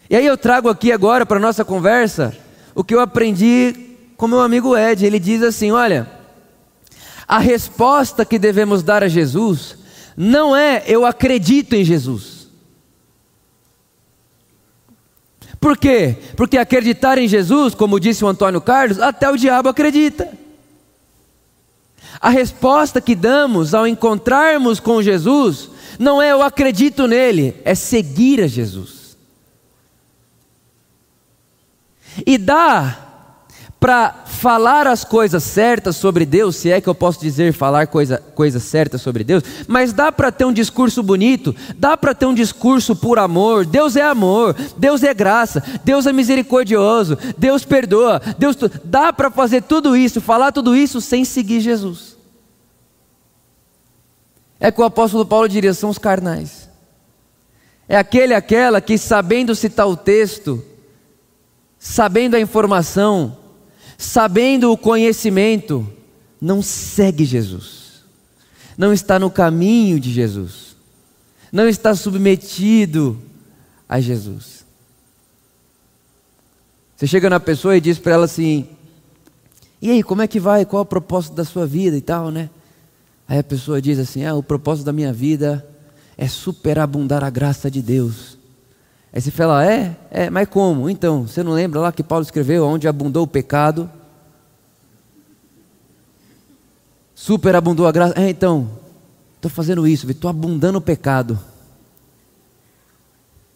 E 0.09 0.15
aí 0.15 0.25
eu 0.25 0.37
trago 0.37 0.69
aqui 0.69 0.91
agora 0.91 1.25
para 1.25 1.37
a 1.37 1.41
nossa 1.41 1.65
conversa 1.65 2.35
o 2.75 2.83
que 2.83 2.93
eu 2.93 2.99
aprendi 2.99 3.95
com 4.17 4.27
meu 4.27 4.41
amigo 4.41 4.77
Ed. 4.77 5.05
Ele 5.05 5.19
diz 5.19 5.41
assim: 5.41 5.71
olha, 5.71 6.07
a 7.27 7.39
resposta 7.39 8.25
que 8.25 8.37
devemos 8.37 8.83
dar 8.83 9.03
a 9.03 9.07
Jesus 9.07 9.77
não 10.15 10.55
é 10.55 10.83
eu 10.85 11.05
acredito 11.05 11.73
em 11.73 11.83
Jesus. 11.83 12.32
Por 15.63 15.77
quê? 15.77 16.17
Porque 16.35 16.57
acreditar 16.57 17.17
em 17.17 17.25
Jesus, 17.25 17.73
como 17.73 17.97
disse 17.97 18.25
o 18.25 18.27
Antônio 18.27 18.59
Carlos, 18.59 18.99
até 18.99 19.29
o 19.29 19.37
diabo 19.37 19.69
acredita. 19.69 20.29
A 22.19 22.27
resposta 22.27 22.99
que 22.99 23.15
damos 23.15 23.73
ao 23.73 23.87
encontrarmos 23.87 24.81
com 24.81 25.01
Jesus 25.01 25.69
não 25.97 26.21
é 26.21 26.33
eu 26.33 26.41
acredito 26.41 27.07
nele, 27.07 27.55
é 27.63 27.73
seguir 27.75 28.41
a 28.41 28.47
Jesus. 28.47 29.15
E 32.27 32.37
dá 32.37 32.97
para 33.79 34.22
falar 34.43 34.87
as 34.87 35.05
coisas 35.05 35.41
certas 35.41 35.95
sobre 35.95 36.25
Deus, 36.25 36.57
se 36.57 36.69
é 36.69 36.81
que 36.81 36.89
eu 36.89 36.93
posso 36.93 37.17
dizer 37.17 37.53
falar 37.53 37.87
coisa, 37.87 38.17
coisas 38.35 38.61
certas 38.61 39.01
sobre 39.01 39.23
Deus, 39.23 39.41
mas 39.69 39.93
dá 39.93 40.11
para 40.11 40.33
ter 40.33 40.43
um 40.43 40.51
discurso 40.51 41.01
bonito, 41.01 41.55
dá 41.77 41.95
para 41.95 42.13
ter 42.13 42.25
um 42.25 42.33
discurso 42.33 42.93
por 42.93 43.17
amor. 43.17 43.65
Deus 43.65 43.95
é 43.95 44.01
amor, 44.01 44.53
Deus 44.75 45.01
é 45.01 45.13
graça, 45.13 45.63
Deus 45.85 46.05
é 46.05 46.11
misericordioso, 46.11 47.17
Deus 47.37 47.63
perdoa, 47.63 48.21
Deus 48.37 48.57
dá 48.83 49.13
para 49.13 49.31
fazer 49.31 49.63
tudo 49.63 49.95
isso, 49.95 50.19
falar 50.19 50.51
tudo 50.51 50.75
isso 50.75 50.99
sem 50.99 51.23
seguir 51.23 51.61
Jesus. 51.61 52.17
É 54.59 54.69
que 54.71 54.81
o 54.81 54.83
apóstolo 54.83 55.25
Paulo 55.25 55.47
diria: 55.47 55.73
são 55.73 55.89
os 55.89 55.97
carnais. 55.97 56.69
É 57.87 57.95
aquele, 57.95 58.33
aquela 58.33 58.81
que 58.81 58.97
sabendo 58.97 59.55
citar 59.55 59.87
o 59.87 59.95
texto, 59.95 60.61
sabendo 61.79 62.35
a 62.35 62.41
informação, 62.41 63.37
sabendo 64.03 64.69
o 64.71 64.77
conhecimento, 64.77 65.87
não 66.39 66.61
segue 66.61 67.23
Jesus, 67.23 68.03
não 68.77 68.91
está 68.91 69.17
no 69.17 69.31
caminho 69.31 69.99
de 69.99 70.11
Jesus, 70.11 70.75
não 71.51 71.67
está 71.69 71.95
submetido 71.95 73.17
a 73.87 74.01
Jesus. 74.01 74.65
Você 76.97 77.07
chega 77.07 77.29
na 77.29 77.39
pessoa 77.39 77.77
e 77.77 77.81
diz 77.81 77.97
para 77.97 78.13
ela 78.13 78.25
assim: 78.25 78.67
E 79.81 79.89
aí, 79.89 80.03
como 80.03 80.21
é 80.21 80.27
que 80.27 80.39
vai? 80.39 80.65
Qual 80.65 80.81
é 80.81 80.83
o 80.83 80.85
propósito 80.85 81.33
da 81.33 81.45
sua 81.45 81.65
vida 81.65 81.95
e 81.95 82.01
tal, 82.01 82.29
né? 82.29 82.49
Aí 83.27 83.39
a 83.39 83.43
pessoa 83.43 83.81
diz 83.81 83.99
assim: 83.99 84.25
Ah, 84.25 84.35
o 84.35 84.43
propósito 84.43 84.85
da 84.85 84.93
minha 84.93 85.13
vida 85.13 85.65
é 86.17 86.27
superabundar 86.27 87.23
a 87.23 87.29
graça 87.29 87.71
de 87.71 87.81
Deus. 87.81 88.37
Aí 89.13 89.21
você 89.21 89.29
fala, 89.29 89.63
é? 89.63 89.95
É, 90.09 90.29
mas 90.31 90.49
como? 90.49 90.89
Então, 90.89 91.27
você 91.27 91.43
não 91.43 91.51
lembra 91.51 91.79
lá 91.79 91.91
que 91.91 92.01
Paulo 92.01 92.23
escreveu 92.23 92.65
onde 92.65 92.87
abundou 92.87 93.23
o 93.23 93.27
pecado? 93.27 93.87
Superabundou 97.13 97.85
a 97.85 97.91
graça. 97.91 98.15
É, 98.19 98.27
então, 98.27 98.71
estou 99.35 99.51
fazendo 99.51 99.87
isso, 99.87 100.09
estou 100.09 100.31
abundando 100.31 100.79
o 100.79 100.81
pecado. 100.81 101.39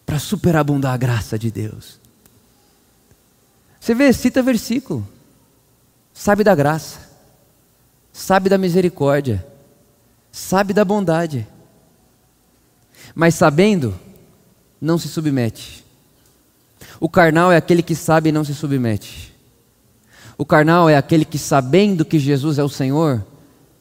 Para 0.06 0.20
superabundar 0.20 0.94
a 0.94 0.96
graça 0.96 1.36
de 1.36 1.50
Deus. 1.50 1.98
Você 3.80 3.94
vê, 3.96 4.12
cita 4.12 4.40
versículo. 4.42 5.06
Sabe 6.14 6.44
da 6.44 6.54
graça. 6.54 7.00
Sabe 8.12 8.48
da 8.48 8.56
misericórdia. 8.56 9.44
Sabe 10.30 10.72
da 10.72 10.84
bondade. 10.84 11.46
Mas 13.12 13.34
sabendo, 13.34 13.98
não 14.80 14.98
se 14.98 15.08
submete. 15.08 15.84
O 17.00 17.08
carnal 17.08 17.52
é 17.52 17.56
aquele 17.56 17.82
que 17.82 17.94
sabe 17.94 18.28
e 18.28 18.32
não 18.32 18.44
se 18.44 18.54
submete. 18.54 19.34
O 20.36 20.44
carnal 20.44 20.88
é 20.88 20.96
aquele 20.96 21.24
que, 21.24 21.38
sabendo 21.38 22.04
que 22.04 22.18
Jesus 22.18 22.58
é 22.58 22.62
o 22.62 22.68
Senhor, 22.68 23.24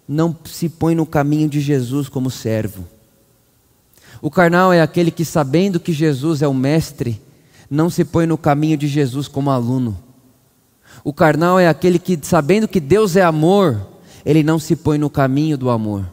não 0.08 0.36
se 0.46 0.68
põe 0.70 0.96
no 0.96 1.06
caminho 1.06 1.48
de 1.48 1.60
Jesus 1.60 2.10
como 2.10 2.32
servo. 2.32 2.88
O 4.22 4.32
carnal 4.32 4.74
é 4.74 4.82
aquele 4.82 5.12
que, 5.12 5.24
sabendo 5.24 5.80
que 5.80 5.94
Jesus 5.94 6.42
é 6.42 6.48
o 6.48 6.54
Mestre, 6.54 7.22
não 7.70 7.90
se 7.90 8.04
põe 8.04 8.26
no 8.26 8.38
caminho 8.38 8.78
de 8.78 8.88
Jesus 8.88 9.28
como 9.28 9.52
aluno. 9.52 9.98
O 11.04 11.14
carnal 11.14 11.60
é 11.60 11.68
aquele 11.68 12.00
que, 12.00 12.18
sabendo 12.24 12.68
que 12.68 12.80
Deus 12.80 13.16
é 13.16 13.22
amor, 13.22 13.88
ele 14.26 14.42
não 14.42 14.58
se 14.58 14.76
põe 14.76 14.98
no 14.98 15.10
caminho 15.10 15.58
do 15.58 15.70
amor. 15.70 16.06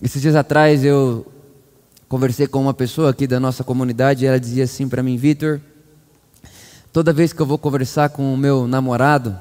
Esses 0.00 0.22
dias 0.22 0.34
atrás 0.34 0.84
eu 0.84 1.26
conversei 2.12 2.46
com 2.46 2.60
uma 2.60 2.74
pessoa 2.74 3.08
aqui 3.08 3.26
da 3.26 3.40
nossa 3.40 3.64
comunidade 3.64 4.22
e 4.22 4.28
ela 4.28 4.38
dizia 4.38 4.64
assim 4.64 4.86
para 4.86 5.02
mim, 5.02 5.16
Vitor, 5.16 5.58
toda 6.92 7.10
vez 7.10 7.32
que 7.32 7.40
eu 7.40 7.46
vou 7.46 7.56
conversar 7.56 8.10
com 8.10 8.34
o 8.34 8.36
meu 8.36 8.68
namorado 8.68 9.34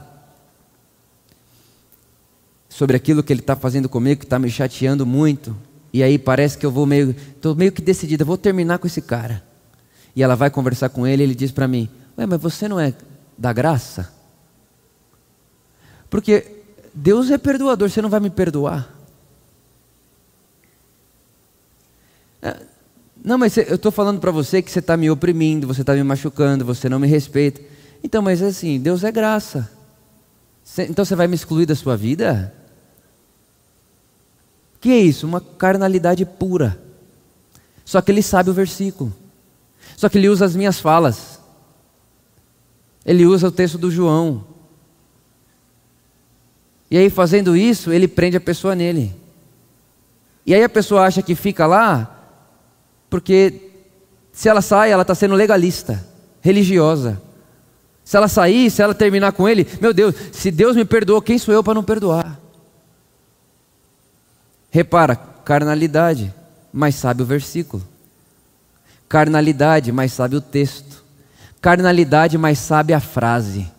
sobre 2.70 2.96
aquilo 2.96 3.22
que 3.24 3.34
ele 3.34 3.42
está 3.42 3.58
fazendo 3.58 3.90
comigo, 3.90 4.22
que 4.22 4.25
está 4.25 4.40
me 4.40 4.50
chateando 4.50 5.06
muito, 5.06 5.54
e 5.92 6.01
aí 6.01 6.18
parece 6.18 6.58
que 6.58 6.66
eu 6.66 6.72
vou 6.72 6.86
meio, 6.86 7.10
estou 7.10 7.54
meio 7.54 7.74
que 7.74 7.82
decidida, 7.82 8.24
vou 8.24 8.38
terminar 8.38 8.80
com 8.80 8.88
esse 8.88 9.01
cara. 9.01 9.44
E 10.16 10.24
ela 10.24 10.38
vai 10.38 10.50
conversar 10.50 10.88
com 10.88 11.06
ele, 11.06 11.24
e 11.24 11.25
ele 11.25 11.36
diz 11.36 11.51
para 11.51 11.68
mim, 11.68 11.90
ué, 12.18 12.25
mas 12.25 12.40
você 12.40 12.70
não 12.70 12.80
é 12.80 12.94
da 13.38 13.51
graça? 13.51 14.13
Porque 16.10 16.63
Deus 16.94 17.30
é 17.32 17.38
perdoador, 17.38 17.90
você 17.90 18.01
não 18.01 18.10
vai 18.10 18.22
me 18.22 18.30
perdoar? 18.30 19.01
É, 22.30 22.30
não, 23.24 23.38
mas 23.38 23.55
eu 23.57 23.75
estou 23.75 23.91
falando 23.91 24.19
para 24.19 24.31
você 24.31 24.62
que 24.62 24.71
você 24.71 24.79
está 24.79 24.98
me 24.98 25.10
oprimindo, 25.10 25.67
você 25.67 25.81
está 25.81 25.93
me 25.93 26.03
machucando, 26.03 26.65
você 26.65 26.89
não 26.89 27.00
me 27.00 27.07
respeita. 27.07 27.62
Então, 28.03 28.21
mas 28.21 28.41
assim, 28.41 28.79
Deus 28.79 29.03
é 29.03 29.12
graça. 29.12 29.69
Então 30.79 31.05
você 31.05 31.15
vai 31.15 31.27
me 31.27 31.36
excluir 31.36 31.65
da 31.65 31.75
sua 31.75 31.95
vida? 31.95 32.53
que 34.81 34.89
é 34.89 34.98
isso? 34.98 35.27
Uma 35.27 35.39
carnalidade 35.39 36.25
pura. 36.25 36.81
Só 37.86 38.01
que 38.01 38.12
ele 38.12 38.24
sabe 38.24 38.50
o 38.50 38.53
versículo. 38.53 39.13
Só 39.95 40.10
que 40.10 40.17
ele 40.17 40.27
usa 40.27 40.43
as 40.43 40.55
minhas 40.55 40.79
falas. 40.79 41.39
Ele 43.05 43.27
usa 43.27 43.48
o 43.48 43.51
texto 43.51 43.77
do 43.77 43.91
João. 43.91 44.43
E 46.89 46.98
aí, 46.98 47.10
fazendo 47.12 47.55
isso, 47.55 47.91
ele 47.91 48.07
prende 48.07 48.36
a 48.36 48.41
pessoa 48.41 48.74
nele. 48.74 49.15
E 50.45 50.55
aí 50.55 50.63
a 50.63 50.69
pessoa 50.69 51.03
acha 51.03 51.21
que 51.21 51.36
fica 51.36 51.67
lá 51.67 52.21
porque 53.12 53.70
se 54.32 54.48
ela 54.48 54.62
sai, 54.62 54.89
ela 54.89 55.01
está 55.01 55.13
sendo 55.13 55.36
legalista, 55.36 56.03
religiosa. 56.39 57.22
Se 58.06 58.15
ela 58.15 58.30
sair, 58.30 58.72
se 58.72 58.82
ela 58.82 58.96
terminar 58.96 59.34
com 59.34 59.48
ele, 59.48 59.68
meu 59.82 59.94
Deus, 59.94 60.15
se 60.32 60.50
Deus 60.50 60.77
me 60.77 60.86
perdoou, 60.86 61.22
quem 61.22 61.38
sou 61.38 61.53
eu 61.53 61.62
para 61.62 61.74
não 61.74 61.84
perdoar? 61.84 62.39
Repara, 64.72 65.18
carnalidade, 65.18 66.34
mas 66.72 66.96
sabe 66.96 67.22
o 67.22 67.25
versículo. 67.25 67.86
Carnalidade, 69.10 69.91
mas 69.91 70.13
sabe 70.13 70.38
o 70.38 70.41
texto. 70.41 71.03
Carnalidade, 71.60 72.38
mas 72.38 72.60
sabe 72.60 72.94
a 72.94 73.01
frase. 73.01 73.70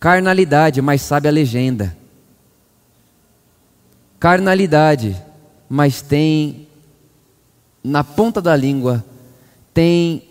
Carnalidade, 0.00 0.82
mas 0.82 1.02
sabe 1.02 1.28
a 1.28 1.30
legenda. 1.30 1.96
Carnalidade, 4.18 5.16
mas 5.68 6.02
tem 6.02 6.65
na 7.86 8.02
ponta 8.02 8.42
da 8.42 8.56
língua, 8.56 9.04
tem 9.72 10.24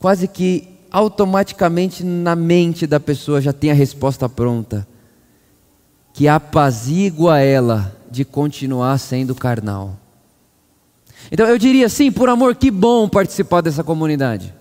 quase 0.00 0.26
que 0.26 0.68
automaticamente 0.90 2.02
na 2.02 2.34
mente 2.34 2.84
da 2.84 2.98
pessoa 2.98 3.40
já 3.40 3.52
tem 3.52 3.70
a 3.70 3.74
resposta 3.74 4.28
pronta, 4.28 4.86
que 6.12 6.26
apazigua 6.26 7.38
ela 7.38 7.96
de 8.10 8.24
continuar 8.24 8.98
sendo 8.98 9.34
carnal. 9.34 9.96
Então 11.30 11.46
eu 11.46 11.56
diria 11.56 11.86
assim, 11.86 12.10
por 12.10 12.28
amor, 12.28 12.56
que 12.56 12.70
bom 12.70 13.08
participar 13.08 13.60
dessa 13.60 13.84
comunidade. 13.84 14.52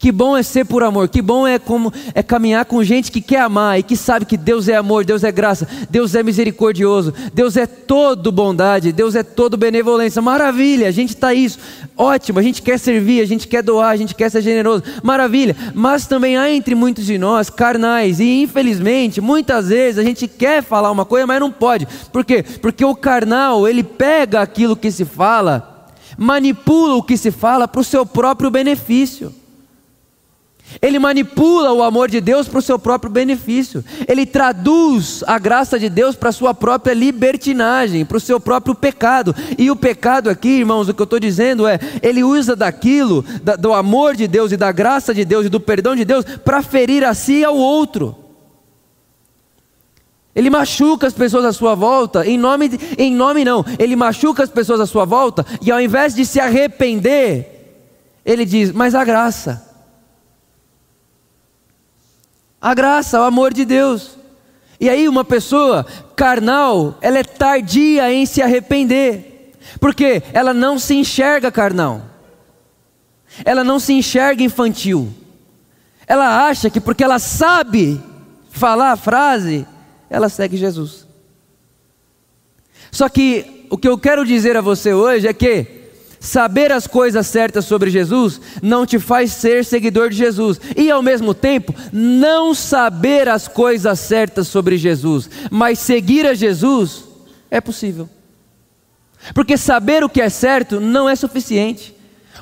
Que 0.00 0.10
bom 0.10 0.34
é 0.34 0.42
ser 0.42 0.64
por 0.64 0.82
amor, 0.82 1.10
que 1.10 1.20
bom 1.20 1.46
é 1.46 1.58
como 1.58 1.92
é 2.14 2.22
caminhar 2.22 2.64
com 2.64 2.82
gente 2.82 3.12
que 3.12 3.20
quer 3.20 3.42
amar 3.42 3.78
e 3.78 3.82
que 3.82 3.94
sabe 3.94 4.24
que 4.24 4.38
Deus 4.38 4.66
é 4.66 4.74
amor, 4.74 5.04
Deus 5.04 5.22
é 5.22 5.30
graça, 5.30 5.68
Deus 5.90 6.14
é 6.14 6.22
misericordioso, 6.22 7.12
Deus 7.34 7.54
é 7.54 7.66
todo 7.66 8.32
bondade, 8.32 8.92
Deus 8.92 9.14
é 9.14 9.22
todo 9.22 9.58
benevolência. 9.58 10.22
Maravilha, 10.22 10.88
a 10.88 10.90
gente 10.90 11.10
está 11.10 11.34
isso. 11.34 11.58
Ótimo, 11.98 12.38
a 12.38 12.42
gente 12.42 12.62
quer 12.62 12.78
servir, 12.78 13.20
a 13.20 13.26
gente 13.26 13.46
quer 13.46 13.62
doar, 13.62 13.90
a 13.90 13.96
gente 13.96 14.14
quer 14.14 14.30
ser 14.30 14.40
generoso. 14.40 14.82
Maravilha. 15.02 15.54
Mas 15.74 16.06
também 16.06 16.34
há 16.34 16.50
entre 16.50 16.74
muitos 16.74 17.04
de 17.04 17.18
nós 17.18 17.50
carnais 17.50 18.20
e 18.20 18.40
infelizmente, 18.40 19.20
muitas 19.20 19.68
vezes 19.68 19.98
a 19.98 20.02
gente 20.02 20.26
quer 20.26 20.62
falar 20.62 20.90
uma 20.90 21.04
coisa, 21.04 21.26
mas 21.26 21.40
não 21.40 21.52
pode. 21.52 21.86
Por 22.10 22.24
quê? 22.24 22.42
Porque 22.42 22.86
o 22.86 22.96
carnal, 22.96 23.68
ele 23.68 23.82
pega 23.82 24.40
aquilo 24.40 24.74
que 24.74 24.90
se 24.90 25.04
fala, 25.04 25.92
manipula 26.16 26.94
o 26.94 27.02
que 27.02 27.18
se 27.18 27.30
fala 27.30 27.68
para 27.68 27.82
o 27.82 27.84
seu 27.84 28.06
próprio 28.06 28.50
benefício. 28.50 29.38
Ele 30.80 30.98
manipula 30.98 31.72
o 31.72 31.82
amor 31.82 32.08
de 32.08 32.20
Deus 32.20 32.46
para 32.46 32.58
o 32.58 32.62
seu 32.62 32.78
próprio 32.78 33.10
benefício. 33.10 33.84
Ele 34.06 34.24
traduz 34.24 35.24
a 35.26 35.38
graça 35.38 35.78
de 35.78 35.88
Deus 35.88 36.14
para 36.14 36.28
a 36.28 36.32
sua 36.32 36.54
própria 36.54 36.94
libertinagem, 36.94 38.04
para 38.04 38.16
o 38.16 38.20
seu 38.20 38.38
próprio 38.38 38.74
pecado. 38.74 39.34
E 39.58 39.70
o 39.70 39.76
pecado 39.76 40.30
aqui, 40.30 40.48
irmãos, 40.48 40.88
o 40.88 40.94
que 40.94 41.02
eu 41.02 41.04
estou 41.04 41.18
dizendo 41.18 41.66
é: 41.66 41.78
ele 42.02 42.22
usa 42.22 42.54
daquilo, 42.54 43.24
da, 43.42 43.56
do 43.56 43.72
amor 43.72 44.14
de 44.14 44.28
Deus 44.28 44.52
e 44.52 44.56
da 44.56 44.70
graça 44.70 45.12
de 45.12 45.24
Deus 45.24 45.46
e 45.46 45.48
do 45.48 45.60
perdão 45.60 45.96
de 45.96 46.04
Deus, 46.04 46.24
para 46.24 46.62
ferir 46.62 47.04
a 47.04 47.14
si 47.14 47.40
e 47.40 47.44
ao 47.44 47.56
outro. 47.56 48.16
Ele 50.34 50.48
machuca 50.48 51.06
as 51.06 51.12
pessoas 51.12 51.44
à 51.44 51.52
sua 51.52 51.74
volta, 51.74 52.24
em 52.24 52.38
nome, 52.38 52.68
de, 52.68 52.78
em 52.96 53.12
nome 53.12 53.44
não, 53.44 53.64
ele 53.78 53.96
machuca 53.96 54.44
as 54.44 54.50
pessoas 54.50 54.80
à 54.80 54.86
sua 54.86 55.04
volta, 55.04 55.44
e 55.60 55.72
ao 55.72 55.80
invés 55.80 56.14
de 56.14 56.24
se 56.24 56.38
arrepender, 56.38 57.76
ele 58.24 58.44
diz: 58.44 58.70
Mas 58.70 58.94
a 58.94 59.04
graça. 59.04 59.69
A 62.60 62.74
graça, 62.74 63.20
o 63.20 63.24
amor 63.24 63.54
de 63.54 63.64
Deus. 63.64 64.18
E 64.78 64.88
aí 64.88 65.08
uma 65.08 65.24
pessoa 65.24 65.86
carnal, 66.14 66.98
ela 67.00 67.18
é 67.18 67.24
tardia 67.24 68.12
em 68.12 68.26
se 68.26 68.42
arrepender. 68.42 69.52
Porque 69.78 70.22
ela 70.32 70.52
não 70.52 70.78
se 70.78 70.94
enxerga 70.94 71.50
carnal. 71.50 72.02
Ela 73.44 73.62
não 73.64 73.78
se 73.78 73.92
enxerga 73.92 74.42
infantil. 74.42 75.12
Ela 76.06 76.46
acha 76.48 76.68
que 76.68 76.80
porque 76.80 77.04
ela 77.04 77.18
sabe 77.18 78.02
falar 78.50 78.92
a 78.92 78.96
frase, 78.96 79.66
ela 80.08 80.28
segue 80.28 80.56
Jesus. 80.56 81.06
Só 82.90 83.08
que 83.08 83.66
o 83.70 83.78
que 83.78 83.88
eu 83.88 83.96
quero 83.96 84.26
dizer 84.26 84.56
a 84.56 84.60
você 84.60 84.92
hoje 84.92 85.28
é 85.28 85.32
que 85.32 85.79
Saber 86.22 86.70
as 86.70 86.86
coisas 86.86 87.26
certas 87.26 87.64
sobre 87.64 87.88
Jesus 87.88 88.38
não 88.62 88.84
te 88.84 88.98
faz 88.98 89.32
ser 89.32 89.64
seguidor 89.64 90.10
de 90.10 90.16
Jesus, 90.16 90.60
e 90.76 90.90
ao 90.90 91.02
mesmo 91.02 91.32
tempo, 91.32 91.74
não 91.90 92.54
saber 92.54 93.26
as 93.26 93.48
coisas 93.48 93.98
certas 93.98 94.46
sobre 94.46 94.76
Jesus, 94.76 95.30
mas 95.50 95.78
seguir 95.78 96.26
a 96.26 96.34
Jesus 96.34 97.04
é 97.50 97.58
possível. 97.58 98.06
Porque 99.34 99.56
saber 99.56 100.04
o 100.04 100.10
que 100.10 100.20
é 100.20 100.28
certo 100.28 100.78
não 100.78 101.08
é 101.08 101.16
suficiente. 101.16 101.94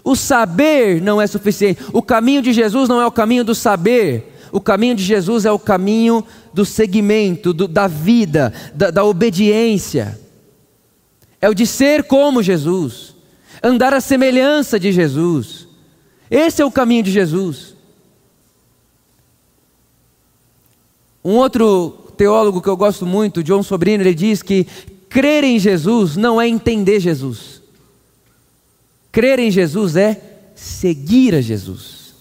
O 0.02 0.16
saber 0.16 1.00
não 1.00 1.20
é 1.20 1.26
suficiente. 1.26 1.80
O 1.92 2.02
caminho 2.02 2.42
de 2.42 2.52
Jesus 2.52 2.88
não 2.88 3.00
é 3.00 3.06
o 3.06 3.12
caminho 3.12 3.44
do 3.44 3.54
saber. 3.54 4.34
O 4.50 4.60
caminho 4.60 4.96
de 4.96 5.04
Jesus 5.04 5.44
é 5.44 5.52
o 5.52 5.58
caminho 5.58 6.24
do 6.52 6.64
seguimento, 6.64 7.52
do, 7.52 7.68
da 7.68 7.86
vida, 7.86 8.52
da, 8.74 8.90
da 8.90 9.04
obediência. 9.04 10.18
É 11.40 11.48
o 11.48 11.54
de 11.54 11.66
ser 11.66 12.04
como 12.04 12.42
Jesus 12.42 13.17
andar 13.62 13.92
à 13.94 14.00
semelhança 14.00 14.78
de 14.78 14.92
Jesus. 14.92 15.66
Esse 16.30 16.62
é 16.62 16.64
o 16.64 16.70
caminho 16.70 17.02
de 17.02 17.10
Jesus. 17.10 17.74
Um 21.24 21.32
outro 21.32 21.90
teólogo 22.16 22.60
que 22.60 22.68
eu 22.68 22.76
gosto 22.76 23.06
muito, 23.06 23.42
John 23.42 23.62
Sobrino, 23.62 24.02
ele 24.02 24.14
diz 24.14 24.42
que 24.42 24.66
crer 25.08 25.44
em 25.44 25.58
Jesus 25.58 26.16
não 26.16 26.40
é 26.40 26.48
entender 26.48 27.00
Jesus. 27.00 27.62
Crer 29.10 29.38
em 29.38 29.50
Jesus 29.50 29.96
é 29.96 30.20
seguir 30.54 31.34
a 31.34 31.40
Jesus, 31.40 32.14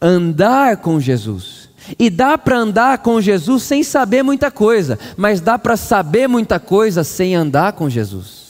andar 0.00 0.78
com 0.78 1.00
Jesus. 1.00 1.68
E 1.98 2.10
dá 2.10 2.36
para 2.36 2.58
andar 2.58 2.98
com 2.98 3.20
Jesus 3.20 3.62
sem 3.62 3.82
saber 3.84 4.22
muita 4.22 4.50
coisa, 4.50 4.98
mas 5.16 5.40
dá 5.40 5.58
para 5.58 5.76
saber 5.76 6.26
muita 6.26 6.58
coisa 6.58 7.04
sem 7.04 7.36
andar 7.36 7.74
com 7.74 7.88
Jesus. 7.88 8.45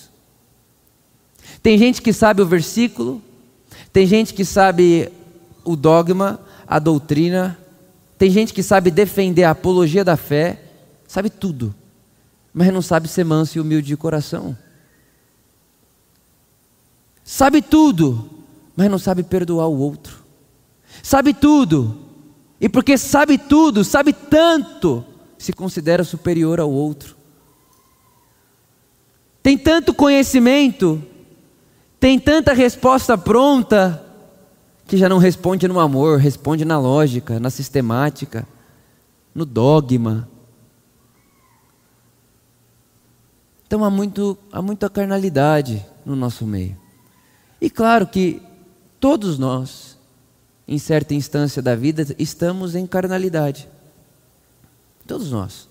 Tem 1.67 1.77
gente 1.77 2.01
que 2.01 2.13
sabe 2.13 2.41
o 2.41 2.47
versículo, 2.47 3.21
tem 3.93 4.07
gente 4.07 4.33
que 4.33 4.45
sabe 4.45 5.11
o 5.65 5.75
dogma, 5.75 6.39
a 6.65 6.79
doutrina, 6.79 7.59
tem 8.17 8.31
gente 8.31 8.55
que 8.55 8.63
sabe 8.63 8.89
defender 8.89 9.43
a 9.43 9.51
apologia 9.51 10.05
da 10.05 10.17
fé, 10.17 10.63
sabe 11.09 11.29
tudo, 11.29 11.75
mas 12.55 12.73
não 12.73 12.81
sabe 12.81 13.09
ser 13.09 13.25
manso 13.25 13.59
e 13.59 13.61
humilde 13.61 13.89
de 13.89 13.97
coração. 13.97 14.57
Sabe 17.25 17.61
tudo, 17.61 18.31
mas 18.77 18.89
não 18.89 18.97
sabe 18.97 19.25
perdoar 19.25 19.67
o 19.67 19.77
outro. 19.77 20.23
Sabe 21.03 21.35
tudo, 21.35 21.99
e 22.61 22.69
porque 22.69 22.97
sabe 22.97 23.39
tudo, 23.39 23.83
sabe 23.83 24.13
tanto, 24.13 25.05
se 25.37 25.53
considera 25.53 26.05
superior 26.05 26.61
ao 26.61 26.71
outro. 26.71 27.17
Tem 29.43 29.59
tanto 29.59 29.93
conhecimento, 29.93 31.03
tem 32.07 32.21
tanta 32.21 32.53
resposta 32.53 33.19
pronta 33.19 34.01
que 34.87 34.97
já 34.97 35.09
não 35.09 35.19
responde 35.19 35.67
no 35.67 35.81
amor, 35.81 36.21
responde 36.21 36.65
na 36.65 36.79
lógica, 36.79 37.41
na 37.41 37.51
sistemática, 37.51 38.47
no 39.35 39.45
dogma. 39.45 40.29
Então 43.67 43.83
há, 43.83 43.91
muito, 43.91 44.39
há 44.53 44.63
muita 44.63 44.89
carnalidade 44.89 45.85
no 46.05 46.15
nosso 46.15 46.47
meio. 46.47 46.79
E 47.61 47.69
claro 47.69 48.07
que 48.07 48.41
todos 49.01 49.37
nós, 49.37 49.99
em 50.69 50.79
certa 50.79 51.13
instância 51.13 51.61
da 51.61 51.75
vida, 51.75 52.07
estamos 52.21 52.77
em 52.77 52.87
carnalidade. 52.87 53.69
Todos 55.09 55.33
nós. 55.33 55.69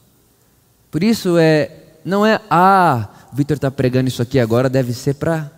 Por 0.92 1.02
isso 1.02 1.38
é, 1.38 1.72
não 2.04 2.26
é, 2.26 2.42
ah, 2.50 3.08
Vitor 3.32 3.56
está 3.56 3.72
pregando 3.72 4.10
isso 4.10 4.22
aqui 4.22 4.38
agora, 4.38 4.70
deve 4.70 4.92
ser 4.92 5.14
para 5.14 5.55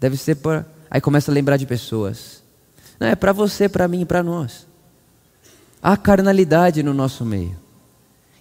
Deve 0.00 0.16
ser 0.16 0.36
para. 0.36 0.66
Aí 0.90 1.00
começa 1.00 1.30
a 1.30 1.34
lembrar 1.34 1.58
de 1.58 1.66
pessoas. 1.66 2.42
Não, 2.98 3.06
é 3.06 3.14
para 3.14 3.32
você, 3.32 3.68
para 3.68 3.86
mim, 3.86 4.06
para 4.06 4.22
nós. 4.22 4.66
Há 5.82 5.96
carnalidade 5.96 6.82
no 6.82 6.94
nosso 6.94 7.24
meio. 7.24 7.56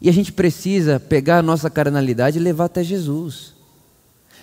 E 0.01 0.09
a 0.09 0.13
gente 0.13 0.31
precisa 0.31 0.99
pegar 0.99 1.39
a 1.39 1.43
nossa 1.43 1.69
carnalidade 1.69 2.39
e 2.39 2.41
levar 2.41 2.65
até 2.65 2.81
Jesus. 2.81 3.53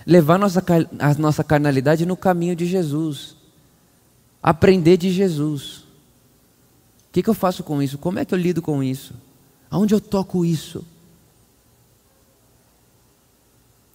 Levar 0.06 0.34
a 0.34 0.38
nossa, 0.38 0.64
a 0.98 1.14
nossa 1.14 1.42
carnalidade 1.42 2.04
no 2.04 2.16
caminho 2.16 2.54
de 2.54 2.66
Jesus. 2.66 3.34
Aprender 4.42 4.98
de 4.98 5.10
Jesus. 5.10 5.78
O 7.08 7.12
que, 7.12 7.22
que 7.22 7.30
eu 7.30 7.34
faço 7.34 7.64
com 7.64 7.82
isso? 7.82 7.96
Como 7.96 8.18
é 8.18 8.24
que 8.24 8.34
eu 8.34 8.38
lido 8.38 8.60
com 8.60 8.82
isso? 8.82 9.14
Aonde 9.70 9.94
eu 9.94 10.00
toco 10.00 10.44
isso? 10.44 10.84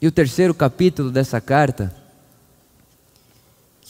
E 0.02 0.08
o 0.08 0.12
terceiro 0.12 0.54
capítulo 0.54 1.12
dessa 1.12 1.40
carta 1.40 2.01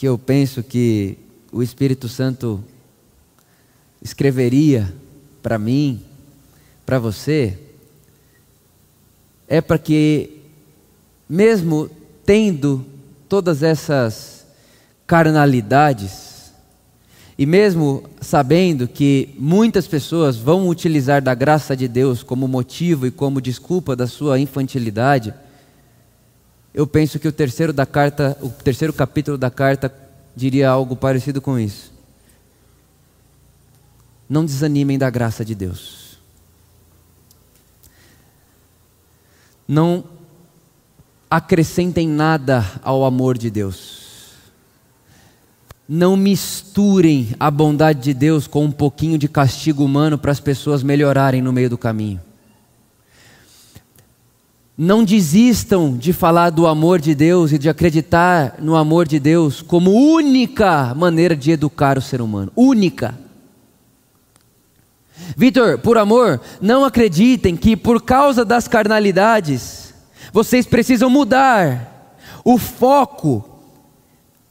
que 0.02 0.08
eu 0.08 0.18
penso 0.18 0.64
que 0.64 1.16
o 1.52 1.62
Espírito 1.62 2.10
Santo 2.10 2.64
escreveria 4.02 4.92
para 5.44 5.60
mim, 5.60 6.02
para 6.88 6.98
você, 6.98 7.56
é 9.48 9.62
para 9.62 9.78
que, 9.78 10.40
mesmo 11.30 11.88
tendo 12.26 12.84
todas 13.30 13.62
essas 13.62 14.44
carnalidades, 15.06 16.52
e 17.38 17.46
mesmo 17.46 18.04
sabendo 18.20 18.88
que 18.88 19.30
muitas 19.38 19.88
pessoas 19.88 20.36
vão 20.36 20.68
utilizar 20.68 21.22
da 21.22 21.36
graça 21.36 21.78
de 21.78 21.88
Deus 21.88 22.24
como 22.24 22.48
motivo 22.48 23.06
e 23.06 23.12
como 23.12 23.40
desculpa 23.40 23.96
da 23.96 24.08
sua 24.08 24.40
infantilidade, 24.40 25.32
eu 26.74 26.88
penso 26.88 27.20
que 27.20 27.28
o 27.28 27.32
terceiro 27.32 27.74
da 27.74 27.86
carta, 27.86 28.38
o 28.42 28.50
terceiro 28.50 28.94
capítulo 28.94 29.38
da 29.38 29.50
carta 29.50 29.94
diria 30.36 30.70
algo 30.70 30.96
parecido 30.96 31.42
com 31.42 31.60
isso. 31.60 31.92
Não 34.30 34.46
desanimem 34.46 34.98
da 34.98 35.10
graça 35.10 35.44
de 35.44 35.54
Deus. 35.54 36.18
Não 39.68 40.06
acrescentem 41.30 42.08
nada 42.08 42.66
ao 42.82 43.04
amor 43.04 43.38
de 43.38 43.50
Deus. 43.50 44.32
Não 45.88 46.16
misturem 46.16 47.36
a 47.38 47.52
bondade 47.52 48.02
de 48.02 48.14
Deus 48.14 48.48
com 48.48 48.64
um 48.64 48.72
pouquinho 48.72 49.18
de 49.18 49.28
castigo 49.28 49.84
humano 49.84 50.18
para 50.18 50.32
as 50.32 50.40
pessoas 50.40 50.82
melhorarem 50.84 51.42
no 51.42 51.52
meio 51.52 51.70
do 51.70 51.78
caminho. 51.78 52.22
Não 54.78 55.04
desistam 55.04 55.98
de 55.98 56.14
falar 56.14 56.50
do 56.50 56.66
amor 56.66 57.00
de 57.00 57.14
Deus 57.14 57.52
e 57.52 57.58
de 57.58 57.70
acreditar 57.70 58.56
no 58.60 58.76
amor 58.76 59.08
de 59.08 59.20
Deus 59.20 59.62
como 59.62 59.92
única 59.92 60.96
maneira 60.96 61.36
de 61.36 61.52
educar 61.52 61.98
o 61.98 62.02
ser 62.02 62.22
humano. 62.22 62.52
Única. 62.56 63.18
Vitor, 65.36 65.78
por 65.78 65.98
amor, 65.98 66.42
não 66.60 66.84
acreditem 66.84 67.56
que 67.56 67.76
por 67.76 68.02
causa 68.02 68.44
das 68.44 68.68
carnalidades 68.68 69.94
vocês 70.34 70.66
precisam 70.66 71.10
mudar 71.10 72.16
o 72.44 72.58
foco, 72.58 73.48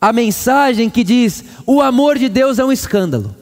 a 0.01 0.13
mensagem 0.13 0.89
que 0.89 1.03
diz: 1.03 1.45
o 1.67 1.81
amor 1.81 2.19
de 2.19 2.29
Deus 2.29 2.59
é 2.59 2.65
um 2.65 2.73
escândalo. 2.73 3.35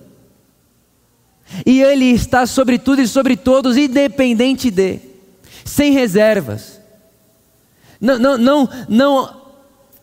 E 1.64 1.80
ele 1.80 2.06
está 2.06 2.46
sobre 2.46 2.78
tudo 2.78 3.00
e 3.00 3.08
sobre 3.08 3.36
todos, 3.36 3.76
independente 3.76 4.70
de, 4.70 5.00
sem 5.68 5.92
reservas. 5.92 6.80
Não, 8.00 8.18
não, 8.18 8.38
não, 8.38 8.68
não, 8.88 9.36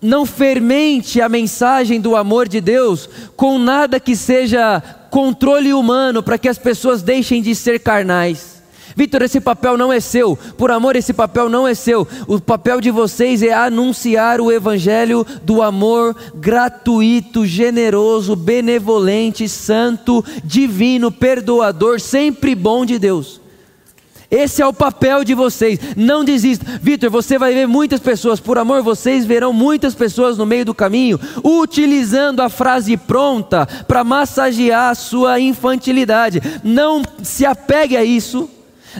não 0.01 0.25
fermente 0.25 1.21
a 1.21 1.29
mensagem 1.29 1.99
do 1.99 2.15
amor 2.15 2.47
de 2.47 2.59
Deus 2.61 3.09
com 3.35 3.57
nada 3.57 3.99
que 3.99 4.15
seja 4.15 4.81
controle 5.09 5.73
humano 5.73 6.21
para 6.21 6.37
que 6.37 6.49
as 6.49 6.57
pessoas 6.57 7.01
deixem 7.01 7.41
de 7.41 7.55
ser 7.55 7.79
carnais. 7.79 8.55
Vitor, 8.97 9.23
esse 9.23 9.41
papel 9.41 9.77
não 9.77 9.91
é 9.91 9.99
seu. 9.99 10.37
Por 10.57 10.71
amor, 10.71 10.95
esse 10.95 11.13
papel 11.13 11.49
não 11.49 11.67
é 11.67 11.73
seu. 11.73 12.07
O 12.27 12.39
papel 12.39 12.79
de 12.79 12.89
vocês 12.89 13.43
é 13.43 13.51
anunciar 13.51 14.39
o 14.39 14.49
evangelho 14.49 15.25
do 15.43 15.61
amor 15.61 16.15
gratuito, 16.35 17.45
generoso, 17.45 18.37
benevolente, 18.37 19.49
santo, 19.49 20.23
divino, 20.45 21.11
perdoador, 21.11 21.99
sempre 21.99 22.55
bom 22.55 22.85
de 22.85 22.97
Deus. 22.97 23.41
Esse 24.29 24.61
é 24.61 24.67
o 24.67 24.73
papel 24.73 25.23
de 25.23 25.33
vocês. 25.33 25.79
Não 25.95 26.23
desista. 26.23 26.65
Vitor, 26.81 27.09
você 27.09 27.37
vai 27.37 27.53
ver 27.53 27.67
muitas 27.67 27.99
pessoas, 27.99 28.39
por 28.39 28.57
amor, 28.57 28.81
vocês 28.81 29.25
verão 29.25 29.53
muitas 29.53 29.93
pessoas 29.93 30.37
no 30.37 30.45
meio 30.45 30.65
do 30.65 30.73
caminho 30.73 31.19
utilizando 31.43 32.41
a 32.41 32.49
frase 32.49 32.97
pronta 32.97 33.65
para 33.87 34.03
massagear 34.03 34.89
a 34.89 34.95
sua 34.95 35.39
infantilidade. 35.39 36.41
Não 36.63 37.01
se 37.21 37.45
apegue 37.45 37.97
a 37.97 38.03
isso. 38.03 38.49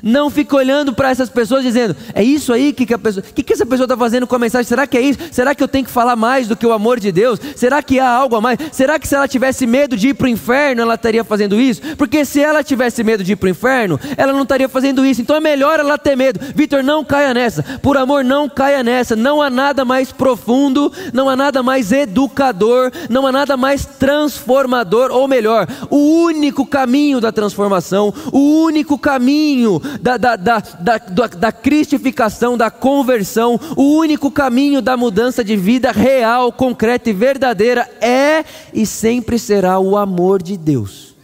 Não 0.03 0.29
fique 0.29 0.55
olhando 0.55 0.93
para 0.93 1.10
essas 1.10 1.29
pessoas 1.29 1.63
dizendo: 1.63 1.95
é 2.13 2.23
isso 2.23 2.53
aí 2.53 2.73
que, 2.73 2.86
que 2.86 2.93
a 2.93 2.99
pessoa, 2.99 3.23
que, 3.23 3.43
que 3.43 3.53
essa 3.53 3.65
pessoa 3.65 3.86
está 3.86 3.97
fazendo 3.97 4.27
com 4.27 4.36
a 4.36 4.39
mensagem? 4.39 4.67
Será 4.67 4.88
que 4.88 4.97
é 4.97 5.01
isso? 5.01 5.19
Será 5.31 5.53
que 5.55 5.63
eu 5.63 5.67
tenho 5.67 5.86
que 5.86 5.91
falar 5.91 6.15
mais 6.15 6.47
do 6.47 6.55
que 6.55 6.65
o 6.65 6.71
amor 6.71 6.99
de 6.99 7.12
Deus? 7.12 7.39
Será 7.55 7.81
que 7.81 7.99
há 7.99 8.10
algo 8.10 8.36
a 8.36 8.41
mais? 8.41 8.60
Será 8.71 8.99
que 8.99 9.08
se 9.08 9.15
ela 9.15 9.27
tivesse 9.27 9.65
medo 9.65 9.97
de 9.97 10.10
ir 10.10 10.13
para 10.13 10.25
o 10.25 10.29
inferno, 10.29 10.81
ela 10.81 10.95
estaria 10.95 11.23
fazendo 11.23 11.60
isso? 11.60 11.81
Porque 11.97 12.25
se 12.25 12.41
ela 12.41 12.63
tivesse 12.63 13.03
medo 13.03 13.23
de 13.23 13.34
ir 13.34 13.36
para 13.36 13.47
o 13.47 13.49
inferno, 13.49 13.99
ela 14.17 14.34
não 14.34 14.43
estaria 14.43 14.69
fazendo 14.69 15.05
isso. 15.05 15.21
Então 15.21 15.36
é 15.36 15.39
melhor 15.39 15.79
ela 15.79 15.97
ter 15.97 16.15
medo. 16.15 16.39
Vitor, 16.55 16.84
não 16.84 17.03
caia 17.03 17.34
nessa. 17.34 17.63
Por 17.81 17.97
amor, 17.97 18.23
não 18.23 18.49
caia 18.49 18.84
nessa. 18.84 19.15
Não 19.15 19.41
há 19.41 19.49
nada 19.49 19.86
mais 19.86 20.12
profundo, 20.12 20.91
não 21.13 21.29
há 21.29 21.36
nada 21.36 21.62
mais 21.62 21.91
educador, 21.91 22.91
não 23.10 23.25
há 23.25 23.31
nada 23.31 23.58
mais 23.58 23.86
transformador, 23.86 25.12
ou 25.12 25.27
melhor, 25.27 25.67
o 25.89 26.23
único 26.23 26.65
caminho 26.65 27.19
da 27.19 27.31
transformação, 27.31 28.13
o 28.31 28.63
único 28.63 28.97
caminho 28.97 29.81
da, 30.01 30.17
da, 30.17 30.35
da, 30.35 30.59
da, 30.59 31.27
da 31.27 31.51
cristificação, 31.51 32.57
da 32.57 32.69
conversão, 32.69 33.59
o 33.75 33.97
único 33.97 34.29
caminho 34.31 34.81
da 34.81 34.95
mudança 34.97 35.43
de 35.43 35.55
vida 35.55 35.91
real, 35.91 36.51
concreta 36.51 37.09
e 37.09 37.13
verdadeira 37.13 37.89
é 38.01 38.43
e 38.73 38.85
sempre 38.85 39.39
será 39.39 39.79
o 39.79 39.97
amor 39.97 40.41
de 40.41 40.57
Deus. 40.57 41.15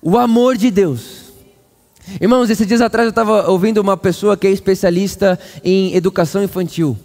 O 0.00 0.18
amor 0.18 0.56
de 0.56 0.70
Deus. 0.70 1.22
Irmãos, 2.20 2.50
esses 2.50 2.66
dias 2.66 2.80
atrás 2.80 3.06
eu 3.06 3.10
estava 3.10 3.48
ouvindo 3.48 3.78
uma 3.78 3.96
pessoa 3.96 4.36
que 4.36 4.46
é 4.46 4.50
especialista 4.50 5.38
em 5.62 5.94
educação 5.94 6.42
infantil. 6.42 6.98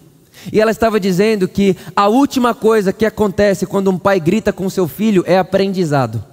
E 0.52 0.60
ela 0.60 0.72
estava 0.72 1.00
dizendo 1.00 1.48
que 1.48 1.76
a 1.96 2.08
última 2.08 2.54
coisa 2.54 2.94
que 2.94 3.06
acontece 3.06 3.66
quando 3.66 3.92
um 3.92 3.98
pai 3.98 4.20
grita 4.20 4.54
com 4.54 4.70
seu 4.70 4.88
filho 4.88 5.24
é 5.28 5.38
aprendizado. 5.38 6.24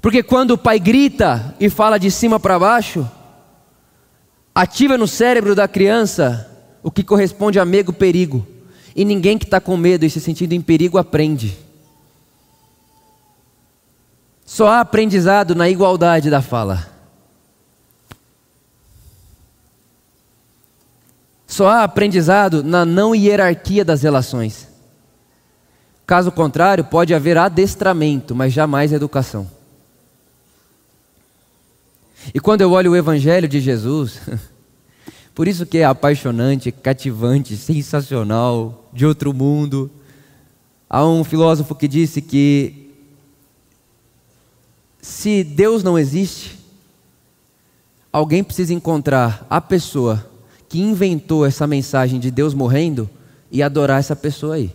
Porque 0.00 0.22
quando 0.22 0.52
o 0.52 0.58
pai 0.58 0.78
grita 0.78 1.54
e 1.58 1.68
fala 1.68 1.98
de 1.98 2.10
cima 2.10 2.38
para 2.38 2.58
baixo, 2.58 3.08
ativa 4.54 4.96
no 4.96 5.08
cérebro 5.08 5.54
da 5.54 5.66
criança 5.66 6.48
o 6.82 6.90
que 6.90 7.02
corresponde 7.02 7.58
a 7.58 7.64
medo 7.64 7.92
perigo. 7.92 8.46
E 8.94 9.04
ninguém 9.04 9.38
que 9.38 9.44
está 9.44 9.60
com 9.60 9.76
medo 9.76 10.04
e 10.04 10.10
se 10.10 10.20
sentindo 10.20 10.52
em 10.52 10.60
perigo 10.60 10.98
aprende. 10.98 11.56
Só 14.44 14.68
há 14.68 14.80
aprendizado 14.80 15.54
na 15.54 15.68
igualdade 15.68 16.30
da 16.30 16.40
fala. 16.40 16.88
Só 21.46 21.68
há 21.68 21.82
aprendizado 21.82 22.62
na 22.62 22.84
não 22.84 23.14
hierarquia 23.14 23.84
das 23.84 24.02
relações. 24.02 24.68
Caso 26.06 26.32
contrário, 26.32 26.84
pode 26.84 27.14
haver 27.14 27.36
adestramento, 27.36 28.34
mas 28.34 28.52
jamais 28.52 28.92
educação. 28.92 29.57
E 32.34 32.40
quando 32.40 32.60
eu 32.60 32.72
olho 32.72 32.92
o 32.92 32.96
Evangelho 32.96 33.48
de 33.48 33.60
Jesus, 33.60 34.20
por 35.34 35.48
isso 35.48 35.64
que 35.64 35.78
é 35.78 35.84
apaixonante, 35.84 36.70
cativante, 36.70 37.56
sensacional, 37.56 38.88
de 38.92 39.06
outro 39.06 39.32
mundo. 39.32 39.90
Há 40.90 41.06
um 41.06 41.22
filósofo 41.24 41.74
que 41.74 41.86
disse 41.86 42.20
que 42.20 42.92
se 45.00 45.44
Deus 45.44 45.82
não 45.82 45.98
existe, 45.98 46.58
alguém 48.12 48.42
precisa 48.42 48.74
encontrar 48.74 49.46
a 49.48 49.60
pessoa 49.60 50.28
que 50.68 50.80
inventou 50.80 51.46
essa 51.46 51.66
mensagem 51.66 52.20
de 52.20 52.30
Deus 52.30 52.52
morrendo 52.52 53.08
e 53.50 53.62
adorar 53.62 54.00
essa 54.00 54.14
pessoa 54.14 54.56
aí. 54.56 54.74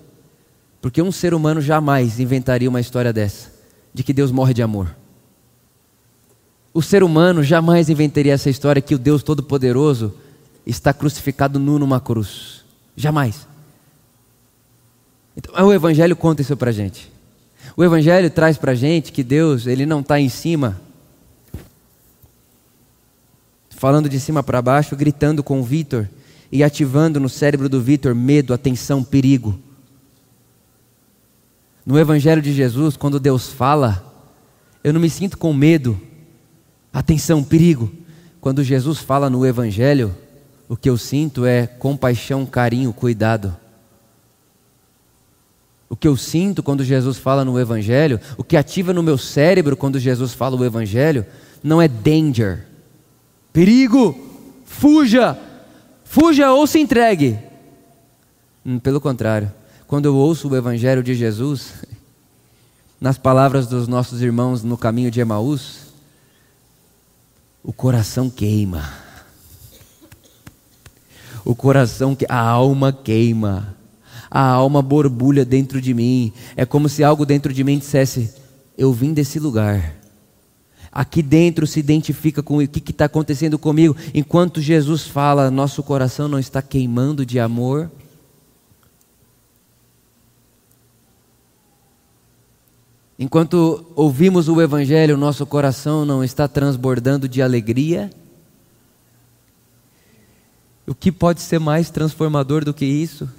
Porque 0.81 1.01
um 1.01 1.11
ser 1.11 1.33
humano 1.33 1.61
jamais 1.61 2.19
inventaria 2.19 2.69
uma 2.69 2.81
história 2.81 3.13
dessa, 3.13 3.51
de 3.93 4.03
que 4.03 4.11
Deus 4.11 4.31
morre 4.31 4.53
de 4.53 4.61
amor. 4.61 5.02
O 6.73 6.81
ser 6.81 7.03
humano 7.03 7.43
jamais 7.43 7.89
inventaria 7.89 8.33
essa 8.33 8.49
história 8.49 8.81
que 8.81 8.95
o 8.95 8.99
Deus 8.99 9.21
Todo-Poderoso 9.21 10.13
está 10.65 10.91
crucificado 10.91 11.59
nu 11.59 11.77
numa 11.77 11.99
cruz. 11.99 12.63
Jamais. 12.95 13.47
Então, 15.38 15.67
o 15.67 15.73
Evangelho 15.73 16.15
conta 16.15 16.41
isso 16.41 16.57
para 16.57 16.71
gente. 16.71 17.12
O 17.77 17.83
Evangelho 17.83 18.29
traz 18.29 18.57
para 18.57 18.73
gente 18.73 19.12
que 19.12 19.23
Deus 19.23 19.67
ele 19.67 19.86
não 19.86 19.99
está 19.99 20.19
em 20.19 20.29
cima, 20.29 20.81
falando 23.69 24.09
de 24.09 24.19
cima 24.19 24.41
para 24.41 24.62
baixo, 24.62 24.95
gritando 24.95 25.43
com 25.43 25.59
o 25.59 25.63
Vitor 25.63 26.07
e 26.51 26.63
ativando 26.63 27.19
no 27.19 27.29
cérebro 27.29 27.69
do 27.69 27.81
Vitor 27.81 28.15
medo, 28.15 28.53
atenção, 28.53 29.03
perigo. 29.03 29.59
No 31.86 31.99
Evangelho 31.99 32.41
de 32.41 32.53
Jesus, 32.53 32.95
quando 32.95 33.19
Deus 33.19 33.49
fala, 33.49 34.03
eu 34.83 34.93
não 34.93 35.01
me 35.01 35.09
sinto 35.09 35.38
com 35.38 35.53
medo 35.53 35.99
Atenção, 36.93 37.43
perigo. 37.43 37.91
Quando 38.39 38.63
Jesus 38.63 38.99
fala 38.99 39.29
no 39.29 39.45
Evangelho, 39.45 40.15
o 40.69 40.77
que 40.77 40.89
eu 40.89 40.97
sinto 40.97 41.45
é 41.45 41.65
compaixão, 41.65 42.45
carinho, 42.45 42.93
cuidado. 42.93 43.58
O 45.89 45.95
que 45.95 46.08
eu 46.08 46.15
sinto 46.15 46.62
quando 46.62 46.84
Jesus 46.84 47.17
fala 47.17 47.43
no 47.43 47.60
Evangelho, 47.60 48.19
o 48.38 48.43
que 48.43 48.58
ativa 48.58 48.93
no 48.93 49.03
meu 49.03 49.17
cérebro 49.17 49.77
quando 49.77 49.99
Jesus 49.99 50.34
fala 50.34 50.56
o 50.56 50.65
Evangelho, 50.65 51.25
não 51.63 51.82
é 51.82 51.88
danger, 51.88 52.65
perigo, 53.53 54.17
fuja, 54.65 55.38
fuja 56.03 56.51
ou 56.51 56.65
se 56.67 56.79
entregue. 56.79 57.38
Hum, 58.65 58.79
pelo 58.79 58.99
contrário, 58.99 59.51
quando 59.88 60.06
eu 60.06 60.15
ouço 60.15 60.49
o 60.49 60.56
Evangelho 60.56 61.03
de 61.03 61.13
Jesus, 61.13 61.73
nas 62.99 63.17
palavras 63.17 63.67
dos 63.67 63.88
nossos 63.88 64.21
irmãos 64.21 64.63
no 64.63 64.77
caminho 64.77 65.12
de 65.12 65.19
Emaús, 65.21 65.83
o 67.63 67.71
coração 67.71 68.30
queima. 68.30 68.91
O 71.45 71.56
coração, 71.56 72.15
a 72.28 72.39
alma 72.39 72.91
queima. 72.91 73.76
A 74.30 74.41
alma 74.41 74.82
borbulha 74.82 75.45
dentro 75.45 75.80
de 75.80 75.93
mim. 75.93 76.34
É 76.56 76.65
como 76.65 76.89
se 76.89 77.04
algo 77.04 77.26
dentro 77.26 77.54
de 77.54 77.63
mim 77.63 77.78
dissesse: 77.78 78.34
Eu 78.78 78.91
vim 78.91 79.13
desse 79.13 79.39
lugar. 79.39 79.95
Aqui 80.91 81.23
dentro 81.23 81.65
se 81.65 81.80
identifica 81.80 82.43
com 82.43 82.58
o 82.58 82.67
que 82.67 82.91
está 82.91 83.06
acontecendo 83.06 83.58
comigo. 83.58 83.95
Enquanto 84.13 84.62
Jesus 84.62 85.08
fala, 85.08 85.49
nosso 85.49 85.82
coração 85.82 86.28
não 86.28 86.38
está 86.38 86.62
queimando 86.62 87.26
de 87.26 87.39
amor. 87.39 87.89
Enquanto 93.17 93.86
ouvimos 93.95 94.49
o 94.49 94.60
Evangelho, 94.62 95.17
nosso 95.17 95.45
coração 95.45 96.04
não 96.06 96.23
está 96.23 96.47
transbordando 96.47 97.28
de 97.28 97.41
alegria. 97.41 98.12
O 100.88 100.95
que 100.95 101.12
pode 101.12 101.41
ser 101.41 101.60
mais 101.60 101.89
transformador 101.89 102.65
do 102.65 102.73
que 102.73 102.86
isso? 102.86 103.30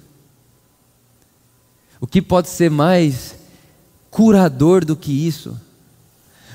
O 1.99 2.07
que 2.07 2.21
pode 2.21 2.49
ser 2.49 2.71
mais 2.71 3.35
curador 4.09 4.85
do 4.85 4.95
que 4.95 5.11
isso? 5.11 5.59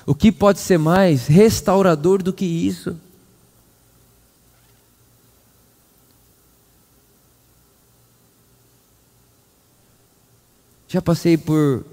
O 0.07 0.15
que 0.15 0.33
pode 0.33 0.59
ser 0.59 0.79
mais 0.79 1.27
restaurador 1.27 2.23
do 2.23 2.33
que 2.33 2.45
isso? 2.45 2.99
Já 10.89 11.01
passei 11.01 11.37
por 11.37 11.85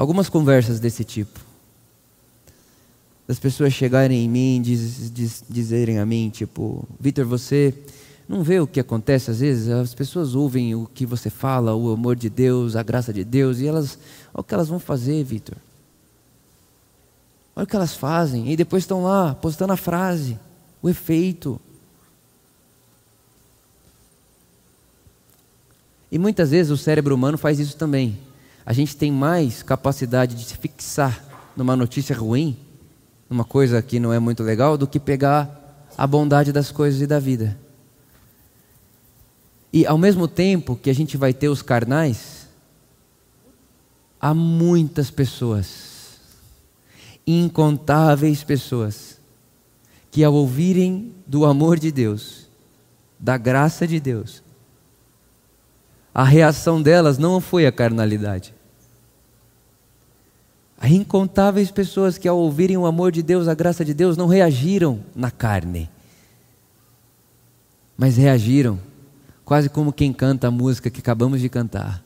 algumas 0.00 0.30
conversas 0.30 0.80
desse 0.80 1.04
tipo. 1.04 1.38
Das 3.28 3.38
pessoas 3.38 3.74
chegarem 3.74 4.24
em 4.24 4.28
mim, 4.30 4.62
diz, 4.62 5.12
diz, 5.12 5.44
dizerem 5.46 5.98
a 5.98 6.06
mim, 6.06 6.30
tipo, 6.30 6.88
Vitor, 6.98 7.26
você 7.26 7.74
não 8.26 8.42
vê 8.42 8.58
o 8.60 8.66
que 8.66 8.80
acontece 8.80 9.30
às 9.30 9.40
vezes? 9.40 9.68
As 9.68 9.94
pessoas 9.94 10.34
ouvem 10.34 10.74
o 10.74 10.86
que 10.86 11.04
você 11.04 11.28
fala, 11.28 11.74
o 11.74 11.92
amor 11.92 12.16
de 12.16 12.30
Deus, 12.30 12.76
a 12.76 12.82
graça 12.82 13.12
de 13.12 13.22
Deus, 13.22 13.58
e 13.58 13.66
elas, 13.66 13.98
olha 14.32 14.40
o 14.40 14.42
que 14.42 14.54
elas 14.54 14.68
vão 14.68 14.80
fazer, 14.80 15.22
Vitor. 15.22 15.58
Olha 17.54 17.64
o 17.64 17.66
que 17.66 17.76
elas 17.76 17.94
fazem, 17.94 18.50
e 18.50 18.56
depois 18.56 18.84
estão 18.84 19.02
lá 19.02 19.34
postando 19.34 19.74
a 19.74 19.76
frase, 19.76 20.38
o 20.80 20.88
efeito. 20.88 21.60
E 26.10 26.18
muitas 26.18 26.52
vezes 26.52 26.72
o 26.72 26.78
cérebro 26.78 27.14
humano 27.14 27.36
faz 27.36 27.60
isso 27.60 27.76
também. 27.76 28.29
A 28.70 28.72
gente 28.72 28.96
tem 28.96 29.10
mais 29.10 29.64
capacidade 29.64 30.36
de 30.36 30.44
se 30.44 30.56
fixar 30.56 31.24
numa 31.56 31.74
notícia 31.74 32.14
ruim, 32.14 32.56
numa 33.28 33.44
coisa 33.44 33.82
que 33.82 33.98
não 33.98 34.12
é 34.12 34.20
muito 34.20 34.44
legal, 34.44 34.78
do 34.78 34.86
que 34.86 35.00
pegar 35.00 35.88
a 35.98 36.06
bondade 36.06 36.52
das 36.52 36.70
coisas 36.70 37.00
e 37.00 37.06
da 37.08 37.18
vida. 37.18 37.58
E 39.72 39.84
ao 39.84 39.98
mesmo 39.98 40.28
tempo 40.28 40.76
que 40.76 40.88
a 40.88 40.92
gente 40.92 41.16
vai 41.16 41.34
ter 41.34 41.48
os 41.48 41.62
carnais, 41.62 42.46
há 44.20 44.32
muitas 44.32 45.10
pessoas, 45.10 46.20
incontáveis 47.26 48.44
pessoas, 48.44 49.18
que 50.12 50.22
ao 50.22 50.32
ouvirem 50.32 51.12
do 51.26 51.44
amor 51.44 51.76
de 51.76 51.90
Deus, 51.90 52.46
da 53.18 53.36
graça 53.36 53.84
de 53.84 53.98
Deus, 53.98 54.44
a 56.14 56.22
reação 56.22 56.80
delas 56.80 57.18
não 57.18 57.40
foi 57.40 57.66
a 57.66 57.72
carnalidade. 57.72 58.59
Há 60.82 60.88
incontáveis 60.88 61.70
pessoas 61.70 62.16
que, 62.16 62.26
ao 62.26 62.38
ouvirem 62.38 62.78
o 62.78 62.86
amor 62.86 63.12
de 63.12 63.22
Deus, 63.22 63.46
a 63.46 63.54
graça 63.54 63.84
de 63.84 63.92
Deus, 63.92 64.16
não 64.16 64.26
reagiram 64.26 65.00
na 65.14 65.30
carne, 65.30 65.90
mas 67.98 68.16
reagiram 68.16 68.80
quase 69.44 69.68
como 69.68 69.92
quem 69.92 70.10
canta 70.10 70.48
a 70.48 70.50
música 70.50 70.88
que 70.88 71.00
acabamos 71.00 71.42
de 71.42 71.50
cantar. 71.50 72.02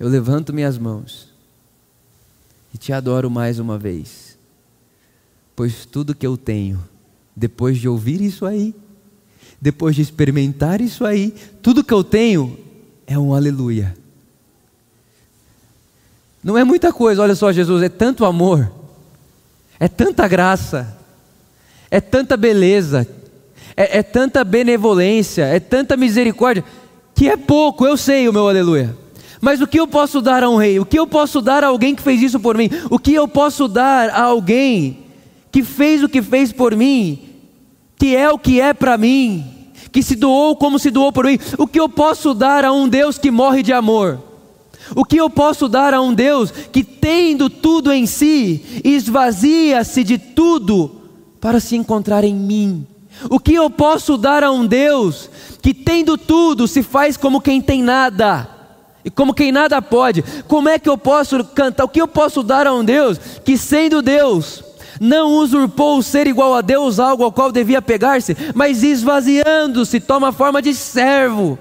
Eu 0.00 0.08
levanto 0.08 0.54
minhas 0.54 0.78
mãos 0.78 1.28
e 2.72 2.78
te 2.78 2.94
adoro 2.94 3.30
mais 3.30 3.58
uma 3.58 3.76
vez, 3.76 4.38
pois 5.54 5.84
tudo 5.84 6.14
que 6.14 6.26
eu 6.26 6.38
tenho, 6.38 6.82
depois 7.36 7.76
de 7.76 7.86
ouvir 7.86 8.22
isso 8.22 8.46
aí, 8.46 8.74
depois 9.60 9.94
de 9.94 10.00
experimentar 10.00 10.80
isso 10.80 11.04
aí, 11.04 11.34
tudo 11.60 11.84
que 11.84 11.92
eu 11.92 12.02
tenho 12.02 12.58
é 13.06 13.18
um 13.18 13.34
aleluia. 13.34 13.94
Não 16.42 16.56
é 16.56 16.64
muita 16.64 16.92
coisa, 16.92 17.22
olha 17.22 17.34
só, 17.34 17.50
Jesus, 17.52 17.82
é 17.82 17.88
tanto 17.88 18.24
amor, 18.24 18.70
é 19.78 19.88
tanta 19.88 20.26
graça, 20.28 20.96
é 21.90 22.00
tanta 22.00 22.36
beleza, 22.36 23.06
é, 23.76 23.98
é 23.98 24.02
tanta 24.02 24.44
benevolência, 24.44 25.44
é 25.44 25.58
tanta 25.58 25.96
misericórdia, 25.96 26.64
que 27.14 27.28
é 27.28 27.36
pouco, 27.36 27.86
eu 27.86 27.96
sei 27.96 28.28
o 28.28 28.32
meu 28.32 28.48
aleluia. 28.48 28.96
Mas 29.40 29.60
o 29.60 29.66
que 29.66 29.78
eu 29.78 29.86
posso 29.86 30.20
dar 30.20 30.42
a 30.42 30.50
um 30.50 30.56
rei? 30.56 30.80
O 30.80 30.84
que 30.84 30.98
eu 30.98 31.06
posso 31.06 31.40
dar 31.40 31.62
a 31.62 31.68
alguém 31.68 31.94
que 31.94 32.02
fez 32.02 32.20
isso 32.22 32.40
por 32.40 32.56
mim? 32.56 32.70
O 32.90 32.98
que 32.98 33.14
eu 33.14 33.28
posso 33.28 33.68
dar 33.68 34.10
a 34.10 34.22
alguém 34.22 35.04
que 35.50 35.62
fez 35.62 36.02
o 36.02 36.08
que 36.08 36.20
fez 36.20 36.52
por 36.52 36.74
mim, 36.76 37.20
que 37.96 38.16
é 38.16 38.28
o 38.30 38.38
que 38.38 38.60
é 38.60 38.72
para 38.72 38.98
mim, 38.98 39.44
que 39.92 40.02
se 40.02 40.16
doou 40.16 40.56
como 40.56 40.78
se 40.78 40.90
doou 40.90 41.12
por 41.12 41.24
mim? 41.24 41.38
O 41.56 41.66
que 41.66 41.78
eu 41.78 41.88
posso 41.88 42.34
dar 42.34 42.64
a 42.64 42.72
um 42.72 42.88
Deus 42.88 43.16
que 43.16 43.30
morre 43.30 43.62
de 43.62 43.72
amor? 43.72 44.27
O 44.94 45.04
que 45.04 45.16
eu 45.16 45.28
posso 45.28 45.68
dar 45.68 45.94
a 45.94 46.00
um 46.00 46.14
Deus 46.14 46.50
que, 46.50 46.82
tendo 46.82 47.48
tudo 47.50 47.92
em 47.92 48.06
si, 48.06 48.82
esvazia-se 48.84 50.02
de 50.04 50.18
tudo 50.18 50.90
para 51.40 51.60
se 51.60 51.76
encontrar 51.76 52.24
em 52.24 52.34
mim? 52.34 52.86
O 53.30 53.38
que 53.38 53.54
eu 53.54 53.68
posso 53.68 54.16
dar 54.16 54.44
a 54.44 54.50
um 54.50 54.66
Deus 54.66 55.30
que, 55.60 55.74
tendo 55.74 56.16
tudo, 56.16 56.68
se 56.68 56.82
faz 56.82 57.16
como 57.16 57.40
quem 57.40 57.60
tem 57.60 57.82
nada? 57.82 58.48
E 59.04 59.10
como 59.10 59.34
quem 59.34 59.50
nada 59.50 59.80
pode, 59.80 60.22
como 60.46 60.68
é 60.68 60.78
que 60.78 60.88
eu 60.88 60.98
posso 60.98 61.42
cantar? 61.44 61.84
O 61.84 61.88
que 61.88 62.00
eu 62.00 62.08
posso 62.08 62.42
dar 62.42 62.66
a 62.66 62.74
um 62.74 62.84
Deus 62.84 63.18
que, 63.44 63.56
sendo 63.56 64.02
Deus, 64.02 64.62
não 65.00 65.34
usurpou 65.34 65.98
o 65.98 66.02
ser 66.02 66.26
igual 66.26 66.54
a 66.54 66.60
Deus, 66.60 66.98
algo 66.98 67.24
ao 67.24 67.32
qual 67.32 67.52
devia 67.52 67.80
pegar-se, 67.80 68.36
mas 68.54 68.82
esvaziando-se, 68.82 70.00
toma 70.00 70.28
a 70.28 70.32
forma 70.32 70.60
de 70.60 70.74
servo. 70.74 71.58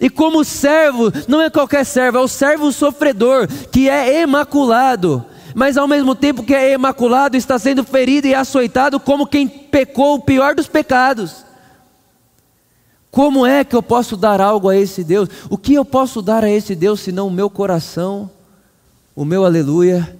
E 0.00 0.10
como 0.10 0.44
servo, 0.44 1.12
não 1.28 1.40
é 1.40 1.50
qualquer 1.50 1.84
servo, 1.84 2.18
é 2.18 2.20
o 2.20 2.28
servo 2.28 2.72
sofredor, 2.72 3.48
que 3.70 3.88
é 3.88 4.22
imaculado, 4.22 5.24
mas 5.54 5.76
ao 5.76 5.88
mesmo 5.88 6.14
tempo 6.14 6.42
que 6.42 6.54
é 6.54 6.72
imaculado, 6.72 7.36
está 7.36 7.58
sendo 7.58 7.82
ferido 7.82 8.26
e 8.26 8.34
açoitado 8.34 9.00
como 9.00 9.26
quem 9.26 9.48
pecou 9.48 10.16
o 10.16 10.20
pior 10.20 10.54
dos 10.54 10.68
pecados. 10.68 11.46
Como 13.10 13.46
é 13.46 13.64
que 13.64 13.74
eu 13.74 13.82
posso 13.82 14.14
dar 14.14 14.42
algo 14.42 14.68
a 14.68 14.76
esse 14.76 15.02
Deus? 15.02 15.30
O 15.48 15.56
que 15.56 15.72
eu 15.72 15.86
posso 15.86 16.20
dar 16.20 16.44
a 16.44 16.50
esse 16.50 16.74
Deus 16.74 17.00
senão 17.00 17.28
o 17.28 17.30
meu 17.30 17.48
coração, 17.48 18.30
o 19.14 19.24
meu 19.24 19.46
aleluia 19.46 20.14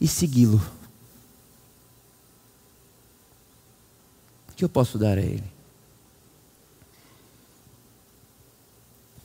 e 0.00 0.08
segui-lo? 0.08 0.60
O 4.48 4.54
que 4.56 4.64
eu 4.64 4.68
posso 4.68 4.98
dar 4.98 5.16
a 5.16 5.22
Ele? 5.22 5.59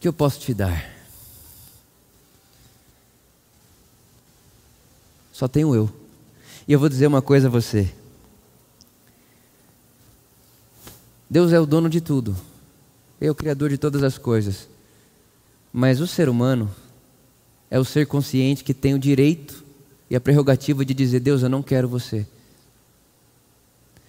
Que 0.06 0.10
eu 0.10 0.13
posso 0.13 0.39
te 0.39 0.54
dar? 0.54 0.88
Só 5.34 5.48
tenho 5.48 5.74
eu. 5.74 5.89
E 6.68 6.74
eu 6.74 6.80
vou 6.80 6.88
dizer 6.88 7.08
uma 7.08 7.24
coisa 7.24 7.48
a 7.48 7.50
você. 7.50 7.91
Deus 11.28 11.52
é 11.52 11.60
o 11.60 11.65
dono 11.65 11.89
de 11.89 12.02
tudo. 12.02 12.38
É 13.20 13.32
o 13.32 13.34
criador 13.34 13.72
de 13.72 13.80
todas 13.80 14.04
as 14.04 14.15
coisas. 14.15 14.70
Mas 15.74 16.00
o 16.00 16.06
ser 16.06 16.30
humano 16.30 16.70
é 17.72 17.80
o 17.80 17.84
ser 17.84 18.06
consciente 18.06 18.63
que 18.63 18.76
tem 18.76 18.94
o 18.94 19.00
direito 19.00 19.65
e 20.08 20.15
a 20.15 20.22
prerrogativa 20.22 20.86
de 20.86 20.94
dizer: 20.94 21.20
Deus, 21.20 21.41
eu 21.41 21.50
não 21.50 21.63
quero 21.63 21.89
você. 21.89 22.28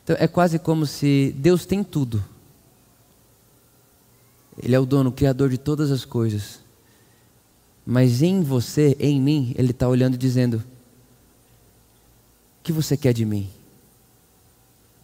Então 0.05 0.15
é 0.19 0.29
quase 0.29 0.59
como 0.59 0.85
se 0.85 1.35
Deus 1.39 1.65
tem 1.65 1.83
tudo. 1.83 2.23
Ele 4.59 4.75
é 4.75 4.81
o 4.81 4.87
dono, 4.87 5.11
o 5.11 5.13
criador 5.13 5.51
de 5.51 5.59
todas 5.59 5.91
as 5.91 6.05
coisas. 6.05 6.61
Mas 7.85 8.23
em 8.23 8.43
você, 8.43 8.97
em 8.99 9.21
mim, 9.21 9.55
Ele 9.57 9.71
está 9.71 9.89
olhando 9.89 10.15
e 10.15 10.19
dizendo: 10.19 10.57
O 10.57 10.63
que 12.63 12.73
você 12.73 12.97
quer 12.97 13.13
de 13.13 13.25
mim? 13.25 13.49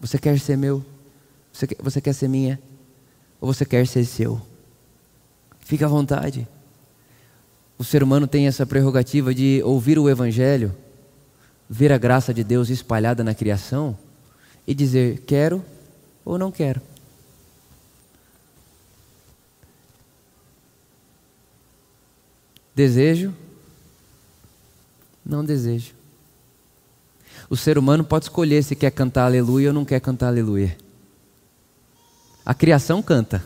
Você 0.01 0.19
quer 0.19 0.39
ser 0.41 0.57
meu? 0.57 0.85
Você 1.53 1.67
quer, 1.67 1.77
você 1.81 2.01
quer 2.01 2.13
ser 2.13 2.29
minha? 2.29 2.59
Ou 3.41 3.53
você 3.53 3.65
quer 3.65 3.87
ser 3.87 4.05
seu? 4.05 4.41
Fique 5.61 5.85
à 5.85 5.89
vontade. 5.89 6.49
O 7.79 7.85
ser 7.85 8.03
humano 8.03 8.27
tem 8.27 8.47
essa 8.47 8.67
prerrogativa 8.67 9.35
de 9.35 9.63
ouvir 9.65 9.99
o 9.99 10.09
Evangelho, 10.09 10.75
ver 11.69 11.93
a 11.93 11.99
graça 11.99 12.33
de 12.33 12.43
Deus 12.43 12.69
espalhada 12.69 13.23
na 13.23 13.35
criação 13.35 13.97
e 14.67 14.75
dizer: 14.75 15.23
quero 15.27 15.65
ou 16.25 16.39
não 16.39 16.51
quero. 16.51 16.81
Desejo, 22.75 23.35
não 25.25 25.45
desejo. 25.45 25.93
O 27.49 27.57
ser 27.57 27.77
humano 27.77 28.03
pode 28.03 28.25
escolher 28.25 28.63
se 28.63 28.75
quer 28.75 28.91
cantar 28.91 29.27
aleluia 29.27 29.69
ou 29.69 29.75
não 29.75 29.85
quer 29.85 30.01
cantar 30.01 30.29
aleluia. 30.29 30.77
A 32.45 32.55
criação 32.55 33.03
canta. 33.03 33.45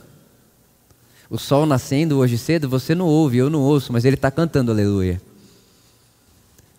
O 1.28 1.38
sol 1.38 1.66
nascendo 1.66 2.18
hoje 2.18 2.38
cedo, 2.38 2.68
você 2.68 2.94
não 2.94 3.06
ouve, 3.06 3.38
eu 3.38 3.50
não 3.50 3.60
ouço, 3.60 3.92
mas 3.92 4.04
ele 4.04 4.14
está 4.14 4.30
cantando 4.30 4.70
aleluia. 4.70 5.20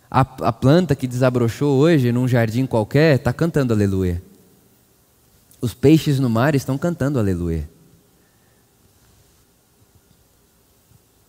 A, 0.10 0.22
a, 0.22 0.54
planta 0.54 0.96
que 0.96 1.06
desabrochou 1.06 1.78
hoje 1.78 2.14
num 2.14 2.28
jardim 2.28 2.66
qualquer 2.66 3.18
está 3.18 3.34
cantando 3.34 3.74
aleluia. 3.74 4.24
Os 5.60 5.74
peixes 5.74 6.18
no 6.18 6.30
mar 6.30 6.56
estão 6.56 6.78
cantando 6.78 7.20
aleluia. 7.20 7.70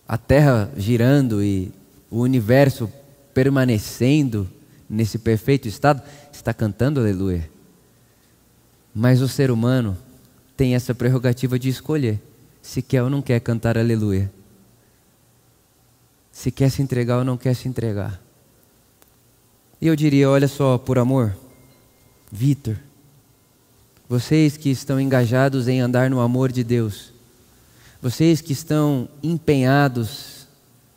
A 0.08 0.16
terra 0.16 0.72
girando 0.74 1.44
e 1.44 1.70
o 2.10 2.20
universo 2.20 2.90
permanecendo 3.34 4.48
nesse 4.88 5.18
perfeito 5.18 5.68
estado 5.68 6.02
está 6.32 6.54
cantando 6.54 6.98
aleluia. 6.98 7.48
Mas 8.94 9.20
o 9.20 9.28
ser 9.28 9.50
humano 9.50 9.96
tem 10.56 10.74
essa 10.74 10.94
prerrogativa 10.94 11.58
de 11.58 11.68
escolher 11.68 12.18
se 12.62 12.80
quer 12.80 13.02
ou 13.02 13.10
não 13.10 13.20
quer 13.20 13.38
cantar 13.40 13.76
aleluia. 13.76 14.32
Se 16.32 16.50
quer 16.50 16.70
se 16.70 16.80
entregar 16.80 17.18
ou 17.18 17.24
não 17.24 17.36
quer 17.36 17.54
se 17.54 17.68
entregar. 17.68 18.20
E 19.80 19.86
eu 19.86 19.94
diria, 19.94 20.28
olha 20.28 20.48
só, 20.48 20.78
por 20.78 20.98
amor, 20.98 21.36
Vitor, 22.32 22.76
vocês 24.08 24.56
que 24.56 24.70
estão 24.70 25.00
engajados 25.00 25.68
em 25.68 25.80
andar 25.80 26.10
no 26.10 26.20
amor 26.20 26.50
de 26.50 26.64
Deus, 26.64 27.12
vocês 28.00 28.40
que 28.40 28.52
estão 28.52 29.08
empenhados 29.22 30.46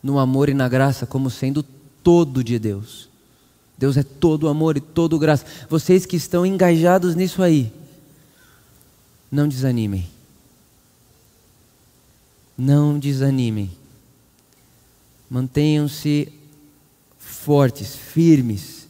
no 0.02 0.18
amor 0.18 0.48
e 0.48 0.54
na 0.54 0.68
graça 0.68 1.06
como 1.06 1.30
sendo 1.30 1.62
todo 2.02 2.42
de 2.42 2.58
Deus. 2.58 3.08
Deus 3.76 3.96
é 3.96 4.02
todo 4.02 4.48
amor 4.48 4.76
e 4.76 4.80
todo 4.80 5.18
graça. 5.18 5.44
Vocês 5.68 6.06
que 6.06 6.16
estão 6.16 6.46
engajados 6.46 7.16
nisso 7.16 7.42
aí, 7.42 7.72
não 9.30 9.48
desanimem. 9.48 10.08
Não 12.56 12.98
desanimem. 12.98 13.70
Mantenham-se 15.28 16.32
fortes, 17.18 17.96
firmes 17.96 18.86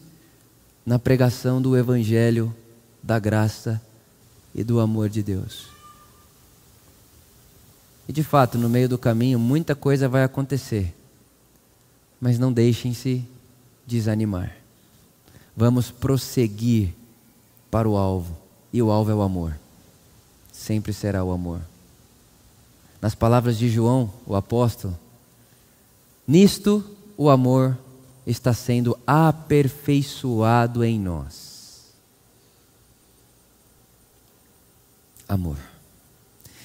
na 0.84 0.98
pregação 0.98 1.62
do 1.62 1.76
Evangelho 1.76 2.54
da 3.02 3.18
graça 3.18 3.80
e 4.54 4.62
do 4.62 4.80
amor 4.80 5.08
de 5.08 5.22
Deus. 5.22 5.71
E 8.08 8.12
de 8.12 8.22
fato, 8.22 8.58
no 8.58 8.68
meio 8.68 8.88
do 8.88 8.98
caminho, 8.98 9.38
muita 9.38 9.74
coisa 9.74 10.08
vai 10.08 10.24
acontecer. 10.24 10.94
Mas 12.20 12.38
não 12.38 12.52
deixem-se 12.52 13.24
desanimar. 13.86 14.56
Vamos 15.56 15.90
prosseguir 15.90 16.94
para 17.70 17.88
o 17.88 17.96
alvo. 17.96 18.36
E 18.72 18.82
o 18.82 18.90
alvo 18.90 19.10
é 19.10 19.14
o 19.14 19.22
amor. 19.22 19.58
Sempre 20.52 20.92
será 20.92 21.22
o 21.22 21.30
amor. 21.30 21.60
Nas 23.00 23.14
palavras 23.14 23.58
de 23.58 23.68
João, 23.68 24.12
o 24.26 24.36
apóstolo, 24.36 24.96
nisto 26.26 26.84
o 27.16 27.28
amor 27.28 27.76
está 28.26 28.52
sendo 28.54 28.96
aperfeiçoado 29.06 30.84
em 30.84 30.98
nós. 30.98 31.92
Amor. 35.28 35.58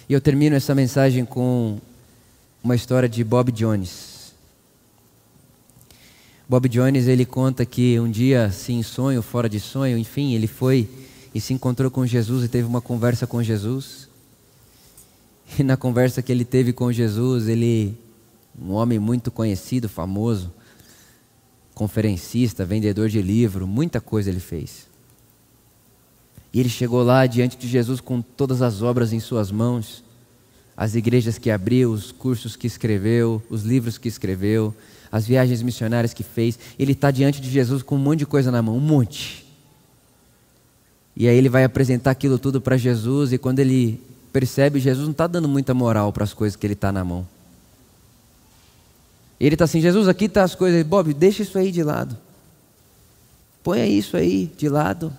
E 0.10 0.13
eu 0.13 0.22
termino 0.22 0.56
essa 0.56 0.74
mensagem 0.74 1.26
com 1.26 1.80
uma 2.63 2.76
história 2.76 3.10
de 3.10 3.22
Bob 3.26 3.52
Jones. 3.52 4.32
Bob 6.48 6.70
Jones 6.70 7.08
ele 7.08 7.26
conta 7.26 7.65
que 7.65 8.00
um 8.00 8.10
dia, 8.10 8.50
sim, 8.50 8.82
sonho, 8.82 9.22
fora 9.22 9.50
de 9.50 9.60
sonho, 9.60 9.98
enfim, 9.98 10.34
ele 10.34 10.48
foi 10.48 10.89
e 11.36 11.41
se 11.41 11.54
encontrou 11.54 11.91
com 11.91 12.06
Jesus 12.06 12.46
e 12.46 12.48
teve 12.48 12.65
uma 12.65 12.80
conversa 12.80 13.28
com 13.28 13.43
Jesus. 13.43 14.08
E 15.60 15.63
na 15.63 15.76
conversa 15.76 16.22
que 16.22 16.32
ele 16.32 16.46
teve 16.46 16.72
com 16.72 16.89
Jesus, 16.89 17.50
ele, 17.50 17.98
um 18.62 18.72
homem 18.72 19.00
muito 19.00 19.30
conhecido, 19.30 19.89
famoso, 19.89 20.54
conferencista, 21.76 22.65
vendedor 22.65 23.10
de 23.10 23.22
livro, 23.22 23.67
muita 23.67 24.00
coisa 24.00 24.30
ele 24.30 24.39
fez. 24.39 24.87
E 26.53 26.60
ele 26.60 26.69
chegou 26.69 27.03
lá 27.03 27.25
diante 27.25 27.57
de 27.57 27.67
Jesus 27.67 27.99
com 27.99 28.21
todas 28.21 28.62
as 28.62 28.81
obras 28.81 29.13
em 29.13 29.19
suas 29.19 29.51
mãos, 29.51 30.03
as 30.75 30.95
igrejas 30.95 31.38
que 31.38 31.49
abriu, 31.49 31.91
os 31.91 32.12
cursos 32.12 32.55
que 32.55 32.67
escreveu, 32.67 33.41
os 33.49 33.63
livros 33.63 33.97
que 33.97 34.07
escreveu, 34.07 34.73
as 35.12 35.25
viagens 35.25 35.62
missionárias 35.62 36.13
que 36.13 36.23
fez. 36.23 36.57
Ele 36.77 36.91
está 36.91 37.12
diante 37.12 37.41
de 37.41 37.49
Jesus 37.49 37.81
com 37.81 37.95
um 37.95 37.99
monte 37.99 38.19
de 38.19 38.25
coisa 38.25 38.51
na 38.51 38.62
mão, 38.62 38.77
um 38.77 38.79
monte. 38.79 39.45
E 41.15 41.27
aí 41.27 41.36
ele 41.36 41.49
vai 41.49 41.63
apresentar 41.63 42.12
aquilo 42.12 42.38
tudo 42.38 42.62
para 42.62 42.77
Jesus, 42.77 43.33
e 43.33 43.38
quando 43.38 43.60
ele 43.60 43.99
percebe, 44.31 44.79
Jesus 44.79 45.05
não 45.05 45.12
está 45.12 45.25
dando 45.25 45.47
muita 45.47 45.73
moral 45.73 46.13
para 46.13 46.23
as 46.23 46.33
coisas 46.33 46.55
que 46.55 46.65
ele 46.65 46.73
está 46.73 46.91
na 46.91 47.03
mão. 47.03 47.27
Ele 49.39 49.55
está 49.55 49.65
assim, 49.65 49.81
Jesus, 49.81 50.07
aqui 50.07 50.25
está 50.25 50.43
as 50.43 50.55
coisas. 50.55 50.83
Bob, 50.83 51.13
deixa 51.13 51.43
isso 51.43 51.57
aí 51.57 51.71
de 51.71 51.83
lado. 51.83 52.15
Põe 53.63 53.97
isso 53.97 54.15
aí 54.15 54.51
de 54.57 54.69
lado. 54.69 55.12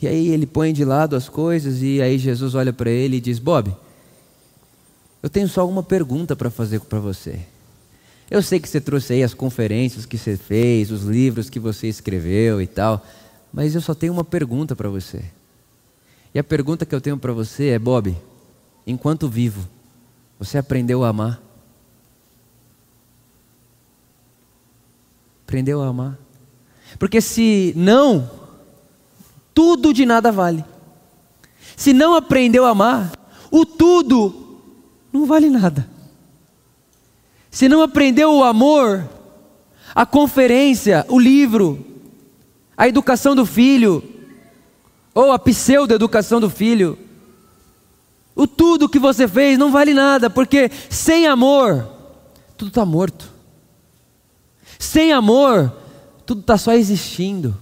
E 0.00 0.08
aí 0.08 0.28
ele 0.28 0.46
põe 0.46 0.72
de 0.72 0.84
lado 0.84 1.14
as 1.14 1.28
coisas 1.28 1.82
e 1.82 2.00
aí 2.00 2.18
Jesus 2.18 2.54
olha 2.54 2.72
para 2.72 2.90
ele 2.90 3.16
e 3.16 3.20
diz: 3.20 3.38
Bob, 3.38 3.74
eu 5.22 5.28
tenho 5.28 5.48
só 5.48 5.68
uma 5.68 5.82
pergunta 5.82 6.34
para 6.34 6.50
fazer 6.50 6.80
para 6.80 6.98
você. 6.98 7.40
Eu 8.30 8.42
sei 8.42 8.60
que 8.60 8.68
você 8.68 8.80
trouxe 8.80 9.12
aí 9.12 9.22
as 9.22 9.34
conferências 9.34 10.06
que 10.06 10.16
você 10.16 10.36
fez, 10.36 10.90
os 10.90 11.02
livros 11.02 11.50
que 11.50 11.58
você 11.58 11.88
escreveu 11.88 12.62
e 12.62 12.66
tal, 12.66 13.04
mas 13.52 13.74
eu 13.74 13.80
só 13.80 13.92
tenho 13.92 14.12
uma 14.12 14.24
pergunta 14.24 14.74
para 14.74 14.88
você. 14.88 15.22
E 16.32 16.38
a 16.38 16.44
pergunta 16.44 16.86
que 16.86 16.94
eu 16.94 17.00
tenho 17.00 17.18
para 17.18 17.32
você 17.32 17.70
é: 17.70 17.78
Bob, 17.78 18.16
enquanto 18.86 19.28
vivo, 19.28 19.68
você 20.38 20.56
aprendeu 20.56 21.04
a 21.04 21.08
amar? 21.08 21.42
Aprendeu 25.44 25.82
a 25.82 25.88
amar? 25.88 26.18
Porque 26.98 27.20
se 27.20 27.74
não, 27.76 28.39
tudo 29.54 29.92
de 29.92 30.06
nada 30.06 30.30
vale. 30.32 30.64
Se 31.76 31.92
não 31.92 32.14
aprendeu 32.14 32.66
a 32.66 32.70
amar, 32.70 33.12
o 33.50 33.64
tudo 33.64 34.60
não 35.12 35.26
vale 35.26 35.48
nada. 35.48 35.88
Se 37.50 37.68
não 37.68 37.82
aprendeu 37.82 38.32
o 38.32 38.44
amor, 38.44 39.08
a 39.94 40.06
conferência, 40.06 41.04
o 41.08 41.18
livro, 41.18 41.84
a 42.76 42.86
educação 42.86 43.34
do 43.34 43.44
filho, 43.44 44.02
ou 45.14 45.32
a 45.32 45.38
pseudo-educação 45.38 46.40
do 46.40 46.48
filho, 46.48 46.98
o 48.34 48.46
tudo 48.46 48.88
que 48.88 48.98
você 48.98 49.26
fez 49.26 49.58
não 49.58 49.70
vale 49.72 49.92
nada, 49.92 50.30
porque 50.30 50.70
sem 50.88 51.26
amor, 51.26 51.86
tudo 52.56 52.68
está 52.68 52.84
morto. 52.84 53.30
Sem 54.78 55.12
amor, 55.12 55.72
tudo 56.24 56.40
está 56.40 56.56
só 56.56 56.72
existindo. 56.72 57.56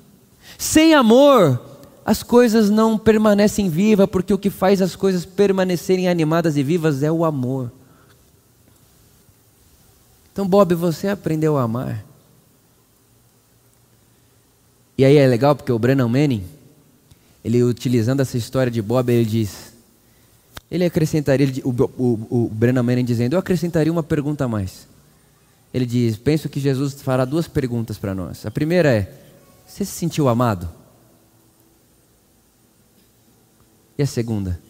Sem 0.59 0.95
amor, 0.95 1.61
as 2.09 2.23
coisas 2.23 2.71
não 2.71 2.97
permanecem 2.97 3.69
vivas, 3.69 4.09
porque 4.09 4.33
o 4.33 4.39
que 4.39 4.49
faz 4.49 4.81
as 4.81 4.97
coisas 4.97 5.27
permanecerem 5.27 6.09
animadas 6.09 6.57
e 6.57 6.63
vivas 6.63 7.03
é 7.03 7.13
o 7.13 7.23
amor. 7.23 7.71
Então, 10.33 10.49
Bob, 10.49 10.75
você 10.75 11.09
aprendeu 11.09 11.59
a 11.59 11.65
amar. 11.65 12.03
E 14.97 15.05
aí 15.05 15.19
é 15.19 15.27
legal 15.27 15.55
porque 15.55 15.71
o 15.71 15.79
Brennan 15.79 16.09
Manning, 16.09 16.47
ele 17.45 17.63
utilizando 17.63 18.21
essa 18.21 18.39
história 18.39 18.73
de 18.73 18.81
Bob, 18.81 19.13
ele 19.13 19.27
diz, 19.27 19.75
ele 20.71 20.87
acrescentaria, 20.87 21.47
o, 21.63 21.69
o, 21.71 22.45
o 22.45 22.51
Brennan 22.51 22.85
Manning 22.85 23.05
dizendo, 23.05 23.35
eu 23.35 23.39
acrescentaria 23.39 23.93
uma 23.93 24.03
pergunta 24.03 24.47
a 24.47 24.49
mais. 24.49 24.89
Ele 25.75 25.85
diz, 25.85 26.17
penso 26.17 26.49
que 26.49 26.59
Jesus 26.59 27.03
fará 27.03 27.27
duas 27.27 27.47
perguntas 27.47 27.99
para 27.99 28.15
nós. 28.15 28.47
A 28.47 28.51
primeira 28.51 28.91
é, 28.91 29.13
você 29.67 29.85
se 29.85 29.93
sentiu 29.93 30.27
amado? 30.27 30.78
E 33.99 34.03
a 34.03 34.07
segunda, 34.07 34.63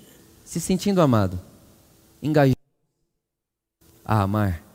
se 0.44 0.60
sentindo 0.60 1.00
amado, 1.02 1.38
engajou 2.22 2.56
a 4.04 4.22
amar 4.22 4.68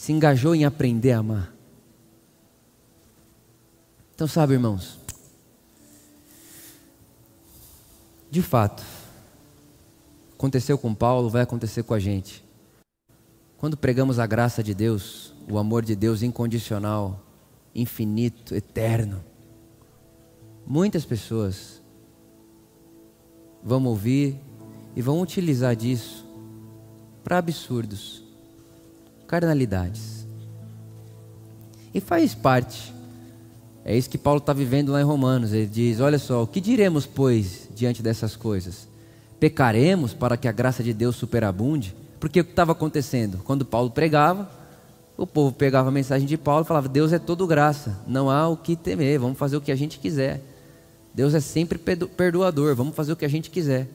se 0.00 0.12
engajou 0.12 0.54
em 0.54 0.64
aprender 0.64 1.12
a 1.12 1.18
amar. 1.18 1.54
Então, 4.14 4.26
sabe, 4.26 4.54
irmãos, 4.54 4.98
de 8.30 8.40
fato, 8.40 8.82
aconteceu 10.32 10.78
com 10.78 10.94
Paulo, 10.94 11.28
vai 11.28 11.42
acontecer 11.42 11.82
com 11.82 11.92
a 11.92 11.98
gente. 11.98 12.42
Quando 13.58 13.76
pregamos 13.76 14.18
a 14.18 14.26
graça 14.26 14.62
de 14.62 14.72
Deus, 14.72 15.34
o 15.46 15.58
amor 15.58 15.84
de 15.84 15.94
Deus 15.94 16.22
incondicional, 16.22 17.22
infinito, 17.74 18.54
eterno, 18.54 19.22
muitas 20.66 21.04
pessoas 21.04 21.79
vão 23.62 23.84
ouvir 23.84 24.36
e 24.96 25.02
vão 25.02 25.20
utilizar 25.20 25.74
disso 25.76 26.24
para 27.22 27.38
absurdos 27.38 28.22
carnalidades. 29.26 30.26
E 31.94 32.00
faz 32.00 32.34
parte. 32.34 32.92
É 33.84 33.96
isso 33.96 34.10
que 34.10 34.18
Paulo 34.18 34.38
está 34.38 34.52
vivendo 34.52 34.92
lá 34.92 35.00
em 35.00 35.04
Romanos. 35.04 35.52
Ele 35.52 35.66
diz: 35.66 36.00
Olha 36.00 36.18
só, 36.18 36.42
o 36.42 36.46
que 36.46 36.60
diremos, 36.60 37.06
pois, 37.06 37.68
diante 37.74 38.02
dessas 38.02 38.36
coisas? 38.36 38.88
Pecaremos 39.38 40.12
para 40.12 40.36
que 40.36 40.48
a 40.48 40.52
graça 40.52 40.82
de 40.82 40.92
Deus 40.92 41.16
superabunde? 41.16 41.94
Porque 42.18 42.40
o 42.40 42.44
que 42.44 42.50
estava 42.50 42.72
acontecendo? 42.72 43.40
Quando 43.44 43.64
Paulo 43.64 43.90
pregava, 43.90 44.50
o 45.16 45.26
povo 45.26 45.52
pegava 45.52 45.88
a 45.88 45.92
mensagem 45.92 46.26
de 46.26 46.36
Paulo 46.36 46.64
e 46.64 46.68
falava: 46.68 46.88
Deus 46.88 47.12
é 47.12 47.18
todo 47.18 47.46
graça, 47.46 47.98
não 48.06 48.28
há 48.28 48.48
o 48.48 48.56
que 48.56 48.76
temer, 48.76 49.18
vamos 49.18 49.38
fazer 49.38 49.56
o 49.56 49.60
que 49.60 49.72
a 49.72 49.76
gente 49.76 49.98
quiser. 49.98 50.42
Deus 51.14 51.34
é 51.34 51.40
sempre 51.40 51.78
perdoador, 51.78 52.74
vamos 52.74 52.94
fazer 52.94 53.12
o 53.12 53.16
que 53.16 53.24
a 53.24 53.28
gente 53.28 53.50
quiser. 53.50 53.88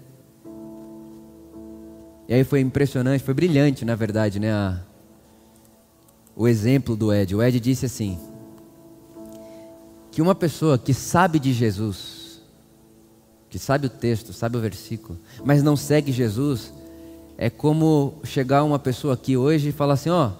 E 2.27 2.33
aí 2.33 2.43
foi 2.43 2.59
impressionante, 2.59 3.23
foi 3.23 3.33
brilhante, 3.33 3.85
na 3.85 3.95
verdade, 3.95 4.39
né? 4.39 4.51
A, 4.51 4.81
o 6.35 6.47
exemplo 6.47 6.95
do 6.95 7.13
Ed. 7.13 7.35
O 7.35 7.41
Ed 7.41 7.59
disse 7.59 7.85
assim: 7.85 8.19
que 10.11 10.21
uma 10.21 10.33
pessoa 10.33 10.77
que 10.77 10.93
sabe 10.93 11.39
de 11.39 11.53
Jesus, 11.53 12.41
que 13.49 13.59
sabe 13.59 13.87
o 13.87 13.89
texto, 13.89 14.33
sabe 14.33 14.57
o 14.57 14.61
versículo, 14.61 15.19
mas 15.43 15.61
não 15.61 15.75
segue 15.75 16.11
Jesus, 16.11 16.73
é 17.37 17.49
como 17.49 18.15
chegar 18.23 18.63
uma 18.63 18.79
pessoa 18.79 19.13
aqui 19.13 19.37
hoje 19.37 19.69
e 19.69 19.71
falar 19.71 19.93
assim: 19.93 20.09
ó, 20.09 20.31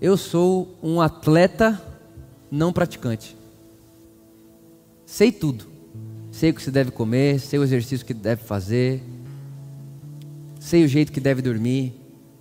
eu 0.00 0.16
sou 0.16 0.78
um 0.82 1.00
atleta 1.00 1.80
não 2.50 2.72
praticante. 2.72 3.36
Sei 5.10 5.32
tudo. 5.32 5.66
Sei 6.30 6.50
o 6.50 6.54
que 6.54 6.62
se 6.62 6.70
deve 6.70 6.92
comer, 6.92 7.40
sei 7.40 7.58
o 7.58 7.64
exercício 7.64 8.06
que 8.06 8.14
deve 8.14 8.44
fazer, 8.44 9.02
sei 10.60 10.84
o 10.84 10.88
jeito 10.88 11.10
que 11.10 11.18
deve 11.18 11.42
dormir, 11.42 11.92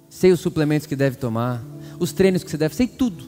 sei 0.07 0.31
os 0.31 0.39
suplementos 0.39 0.85
que 0.85 0.95
deve 0.95 1.17
tomar, 1.17 1.63
os 1.97 2.13
treinos 2.13 2.43
que 2.43 2.51
você 2.51 2.57
deve, 2.57 2.75
sei 2.75 2.87
tudo. 2.87 3.25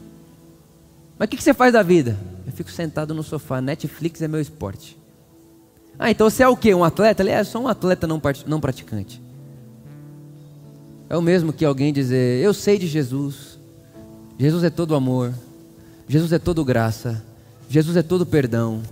Mas 1.18 1.26
o 1.26 1.28
que, 1.28 1.42
você 1.42 1.52
faz 1.52 1.72
da 1.72 1.82
vida? 1.82 2.16
Eu 2.46 2.52
fico 2.52 2.70
sentado 2.70 3.12
no 3.12 3.24
sofá, 3.24 3.60
Netflix 3.60 4.22
é 4.22 4.28
meu 4.28 4.40
esporte. 4.40 4.96
Ah, 5.98 6.08
então 6.08 6.30
você 6.30 6.44
é 6.44 6.48
o 6.48 6.56
quê? 6.56 6.72
Um 6.72 6.84
atleta? 6.84 7.24
Ele 7.24 7.30
é 7.30 7.42
só 7.42 7.58
um 7.58 7.66
atleta 7.66 8.06
não, 8.06 8.22
não 8.46 8.60
praticante. 8.60 9.20
É 11.10 11.16
o 11.16 11.20
mesmo 11.20 11.52
que 11.52 11.64
alguém 11.64 11.92
dizer, 11.92 12.42
eu 12.42 12.54
sei 12.54 12.78
de 12.78 12.86
Jesus, 12.86 13.58
Jesus 14.38 14.62
é 14.62 14.70
todo 14.70 14.94
amor, 14.94 15.34
Jesus 16.06 16.32
é 16.32 16.38
todo 16.38 16.64
graça, 16.64 17.22
Jesus 17.68 17.96
é 17.96 18.02
todo 18.02 18.24
perdão, 18.24 18.82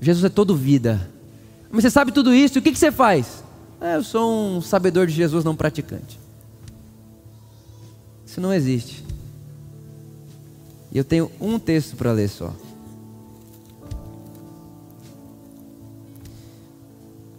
Jesus 0.00 0.24
é 0.24 0.28
todo 0.28 0.56
vida. 0.56 1.10
Mas 1.70 1.82
você 1.82 1.90
sabe 1.90 2.12
tudo 2.12 2.34
isso, 2.34 2.58
o 2.58 2.62
que, 2.62 2.72
que 2.72 2.78
você 2.78 2.90
faz? 2.90 3.44
É, 3.80 3.96
eu 3.96 4.02
sou 4.02 4.56
um 4.56 4.60
sabedor 4.60 5.06
de 5.06 5.12
Jesus 5.12 5.44
não 5.44 5.54
praticante. 5.54 6.18
Isso 8.26 8.40
não 8.40 8.52
existe. 8.52 9.04
E 10.92 10.98
eu 10.98 11.04
tenho 11.04 11.30
um 11.40 11.58
texto 11.58 11.96
para 11.96 12.12
ler 12.12 12.28
só. 12.28 12.54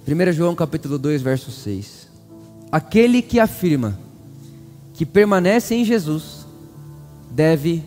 1 0.07 0.31
João 0.33 0.55
capítulo 0.55 0.97
2, 0.97 1.21
verso 1.21 1.51
6. 1.51 2.07
Aquele 2.71 3.21
que 3.21 3.39
afirma 3.39 3.97
que 4.93 5.05
permanece 5.05 5.75
em 5.75 5.85
Jesus 5.85 6.45
deve 7.29 7.83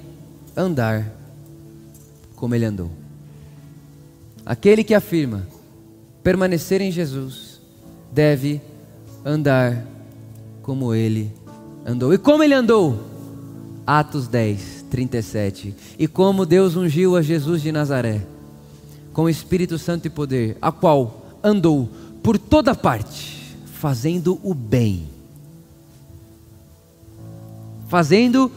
andar 0.57 1.13
como 2.37 2.55
ele 2.55 2.65
andou. 2.65 3.04
Aquele 4.45 4.85
que 4.85 4.95
afirma 4.95 5.47
permanecer 6.23 6.81
em 6.81 6.91
Jesus 6.91 7.61
deve 8.13 8.61
andar 9.25 9.87
como 10.63 10.95
ele 10.95 11.33
andou. 11.85 12.13
E 12.13 12.19
como 12.19 12.43
ele 12.43 12.55
andou? 12.55 13.01
Atos 13.87 14.29
10, 14.29 14.87
37. 14.91 15.75
E 15.99 16.09
como 16.09 16.47
Deus 16.47 16.77
ungiu 16.77 17.17
a 17.17 17.23
Jesus 17.23 17.63
de 17.63 17.73
Nazaré 17.73 18.23
com 19.13 19.25
o 19.25 19.31
Espírito 19.31 19.79
Santo 19.79 20.07
e 20.07 20.11
poder, 20.11 20.59
a 20.61 20.73
qual 20.73 21.39
andou 21.43 21.89
por 22.23 22.37
toda 22.37 22.75
parte, 22.75 23.57
fazendo 23.75 24.41
o 24.43 24.53
bem. 24.53 25.09
Fazendo 27.89 28.51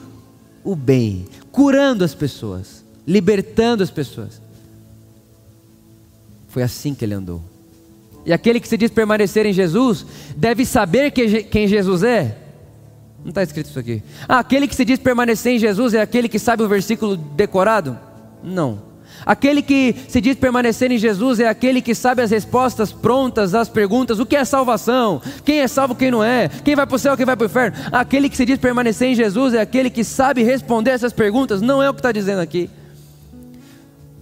o 0.63 0.75
bem, 0.75 1.27
curando 1.51 2.03
as 2.03 2.15
pessoas, 2.15 2.83
libertando 3.05 3.83
as 3.83 3.91
pessoas. 3.91 4.41
Foi 6.58 6.64
assim 6.64 6.95
que 6.95 7.05
ele 7.05 7.14
andou. 7.14 7.39
E 8.26 8.34
aquele 8.34 8.60
que 8.60 8.68
se 8.68 8.76
diz 8.76 8.89
permanecer 8.89 9.45
em 9.45 9.53
Jesus 9.53 10.03
deve 10.36 10.66
saber 10.66 11.12
que, 11.12 11.43
quem 11.43 11.68
Jesus 11.68 12.01
é. 12.01 12.36
Não 13.24 13.30
está 13.30 13.43
escrito 13.43 13.70
isso 13.70 13.78
aqui. 13.78 14.01
Ah, 14.28 14.39
aquele 14.39 14.68
que 14.68 14.74
se 14.74 14.84
diz 14.84 14.97
permanecer 14.97 15.53
em 15.53 15.60
Jesus 15.60 15.93
é 15.93 16.01
aquele 16.01 16.28
que 16.28 16.39
sabe 16.39 16.64
o 16.64 16.68
versículo 16.68 17.16
decorado? 17.16 17.95
Não. 18.43 18.82
Aquele 19.24 19.62
que 19.62 19.93
se 20.08 20.20
diz 20.20 20.36
permanecer 20.36 20.91
em 20.91 20.97
Jesus 20.97 21.39
é 21.39 21.47
aquele 21.47 21.80
que 21.80 21.93
sabe 21.93 22.24
as 22.24 22.32
respostas 22.32 22.91
prontas 22.91 23.53
às 23.53 23.70
perguntas: 23.70 24.18
o 24.18 24.26
que 24.26 24.36
é 24.36 24.43
salvação? 24.43 25.22
Quem 25.45 25.60
é 25.60 25.68
salvo, 25.68 25.93
quem 25.93 26.10
não 26.10 26.24
é? 26.24 26.49
Quem 26.66 26.76
vai 26.76 26.88
para 26.88 26.95
o 26.95 26.97
céu, 26.97 27.16
quem 27.16 27.24
vai 27.28 27.36
para 27.36 27.43
o 27.43 27.47
inferno? 27.47 27.78
Aquele 27.91 28.30
que 28.30 28.36
se 28.36 28.47
diz 28.47 28.58
permanecer 28.58 29.10
em 29.10 29.14
Jesus 29.16 29.53
é 29.53 29.62
aquele 29.62 29.91
que 29.91 30.03
sabe 30.03 30.41
responder 30.41 30.89
essas 30.89 31.14
perguntas, 31.14 31.62
não 31.62 31.84
é 31.84 31.88
o 31.88 31.93
que 31.93 31.99
está 31.99 32.12
dizendo 32.12 32.41
aqui. 32.41 32.68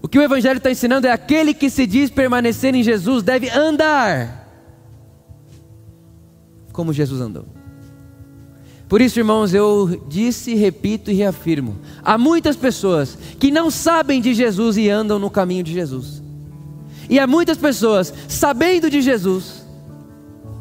O 0.05 0.07
que 0.07 0.19
o 0.19 0.21
Evangelho 0.21 0.59
está 0.59 0.69
ensinando 0.69 1.07
é 1.07 1.11
aquele 1.11 1.51
que 1.51 1.67
se 1.67 1.87
diz 1.87 2.11
permanecer 2.11 2.75
em 2.75 2.83
Jesus 2.83 3.23
deve 3.23 3.49
andar 3.49 4.47
como 6.71 6.93
Jesus 6.93 7.19
andou. 7.19 7.47
Por 8.87 9.01
isso, 9.01 9.17
irmãos, 9.17 9.51
eu 9.51 10.05
disse, 10.07 10.53
repito 10.53 11.09
e 11.09 11.15
reafirmo: 11.15 11.79
há 12.03 12.19
muitas 12.19 12.55
pessoas 12.55 13.17
que 13.39 13.49
não 13.49 13.71
sabem 13.71 14.21
de 14.21 14.35
Jesus 14.35 14.77
e 14.77 14.91
andam 14.91 15.17
no 15.17 15.31
caminho 15.31 15.63
de 15.63 15.73
Jesus. 15.73 16.21
E 17.09 17.17
há 17.17 17.25
muitas 17.25 17.57
pessoas, 17.57 18.13
sabendo 18.27 18.91
de 18.91 19.01
Jesus, 19.01 19.65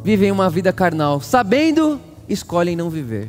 vivem 0.02 0.32
uma 0.32 0.48
vida 0.48 0.72
carnal, 0.72 1.20
sabendo, 1.20 2.00
escolhem 2.26 2.76
não 2.76 2.88
viver. 2.88 3.28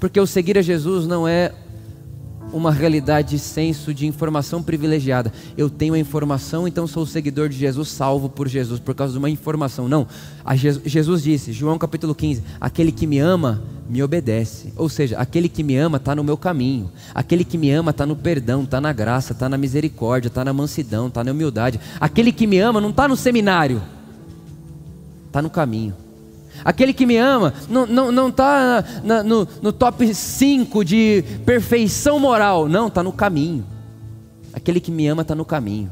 Porque 0.00 0.18
o 0.18 0.26
seguir 0.26 0.58
a 0.58 0.62
Jesus 0.62 1.06
não 1.06 1.28
é 1.28 1.54
uma 2.52 2.70
realidade 2.70 3.30
de 3.30 3.38
senso 3.38 3.94
de 3.94 4.06
informação 4.06 4.62
privilegiada. 4.62 5.32
Eu 5.56 5.70
tenho 5.70 5.94
a 5.94 5.98
informação, 5.98 6.68
então 6.68 6.86
sou 6.86 7.06
seguidor 7.06 7.48
de 7.48 7.56
Jesus, 7.56 7.88
salvo 7.88 8.28
por 8.28 8.48
Jesus, 8.48 8.78
por 8.78 8.94
causa 8.94 9.12
de 9.12 9.18
uma 9.18 9.30
informação. 9.30 9.88
Não. 9.88 10.06
Jesus 10.84 11.22
disse, 11.22 11.52
João 11.52 11.78
capítulo 11.78 12.14
15: 12.14 12.42
aquele 12.60 12.92
que 12.92 13.06
me 13.06 13.18
ama, 13.18 13.62
me 13.88 14.02
obedece. 14.02 14.72
Ou 14.76 14.88
seja, 14.88 15.18
aquele 15.18 15.48
que 15.48 15.62
me 15.62 15.76
ama 15.76 15.96
está 15.96 16.14
no 16.14 16.24
meu 16.24 16.36
caminho. 16.36 16.90
Aquele 17.14 17.44
que 17.44 17.58
me 17.58 17.70
ama 17.70 17.90
está 17.90 18.06
no 18.06 18.16
perdão, 18.16 18.62
está 18.64 18.80
na 18.80 18.92
graça, 18.92 19.32
está 19.32 19.48
na 19.48 19.56
misericórdia, 19.58 20.28
está 20.28 20.44
na 20.44 20.52
mansidão, 20.52 21.08
está 21.08 21.24
na 21.24 21.32
humildade. 21.32 21.80
Aquele 22.00 22.32
que 22.32 22.46
me 22.46 22.58
ama 22.58 22.80
não 22.80 22.90
está 22.90 23.08
no 23.08 23.16
seminário, 23.16 23.82
está 25.26 25.40
no 25.40 25.50
caminho. 25.50 26.01
Aquele 26.64 26.92
que 26.92 27.06
me 27.06 27.16
ama 27.16 27.54
não 27.68 27.84
está 27.84 27.94
não, 27.94 28.12
não 28.12 28.30
tá 28.30 28.84
no, 29.24 29.48
no 29.60 29.72
top 29.72 30.14
5 30.14 30.84
de 30.84 31.24
perfeição 31.44 32.18
moral. 32.18 32.68
Não, 32.68 32.88
está 32.88 33.02
no 33.02 33.12
caminho. 33.12 33.64
Aquele 34.52 34.80
que 34.80 34.90
me 34.90 35.06
ama 35.06 35.22
está 35.22 35.34
no 35.34 35.44
caminho. 35.44 35.90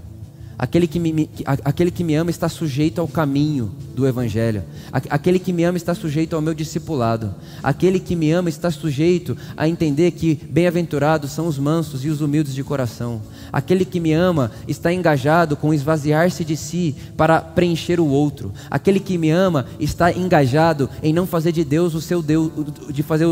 Aquele 0.61 0.87
que, 0.87 0.99
me, 1.01 1.31
aquele 1.47 1.91
que 1.91 2.05
me 2.05 2.15
ama 2.15 2.29
está 2.29 2.47
sujeito 2.47 3.01
ao 3.01 3.09
caminho 3.09 3.73
do 3.95 4.07
Evangelho. 4.07 4.63
Aquele 4.93 5.39
que 5.39 5.55
me 5.55 5.65
ama 5.65 5.79
está 5.79 5.95
sujeito 5.95 6.37
ao 6.37 6.43
meu 6.43 6.53
discipulado. 6.53 7.35
Aquele 7.63 7.99
que 7.99 8.15
me 8.15 8.31
ama 8.31 8.51
está 8.51 8.71
sujeito 8.71 9.35
a 9.57 9.67
entender 9.67 10.11
que 10.11 10.35
bem-aventurados 10.35 11.31
são 11.31 11.47
os 11.47 11.59
mansos 11.59 12.05
e 12.05 12.11
os 12.11 12.21
humildes 12.21 12.55
de 12.55 12.63
coração. 12.63 13.23
Aquele 13.51 13.87
que 13.87 13.99
me 13.99 14.13
ama 14.13 14.53
está 14.69 14.93
engajado 14.93 15.57
com 15.57 15.73
esvaziar-se 15.73 16.45
de 16.45 16.59
si 16.59 16.95
para 17.17 17.41
preencher 17.41 17.99
o 17.99 18.07
outro. 18.07 18.53
Aquele 18.71 19.01
que 19.01 19.17
me 19.17 19.31
ama 19.31 19.65
está 19.81 20.13
engajado 20.13 20.91
em 21.03 21.11
não 21.11 21.27
fazer 21.27 21.53
de 21.53 21.65
Deus 21.65 21.95
o 21.95 22.03
seu 22.03 22.21
Deus, 22.21 22.53
de 22.91 23.03
fazer, 23.03 23.27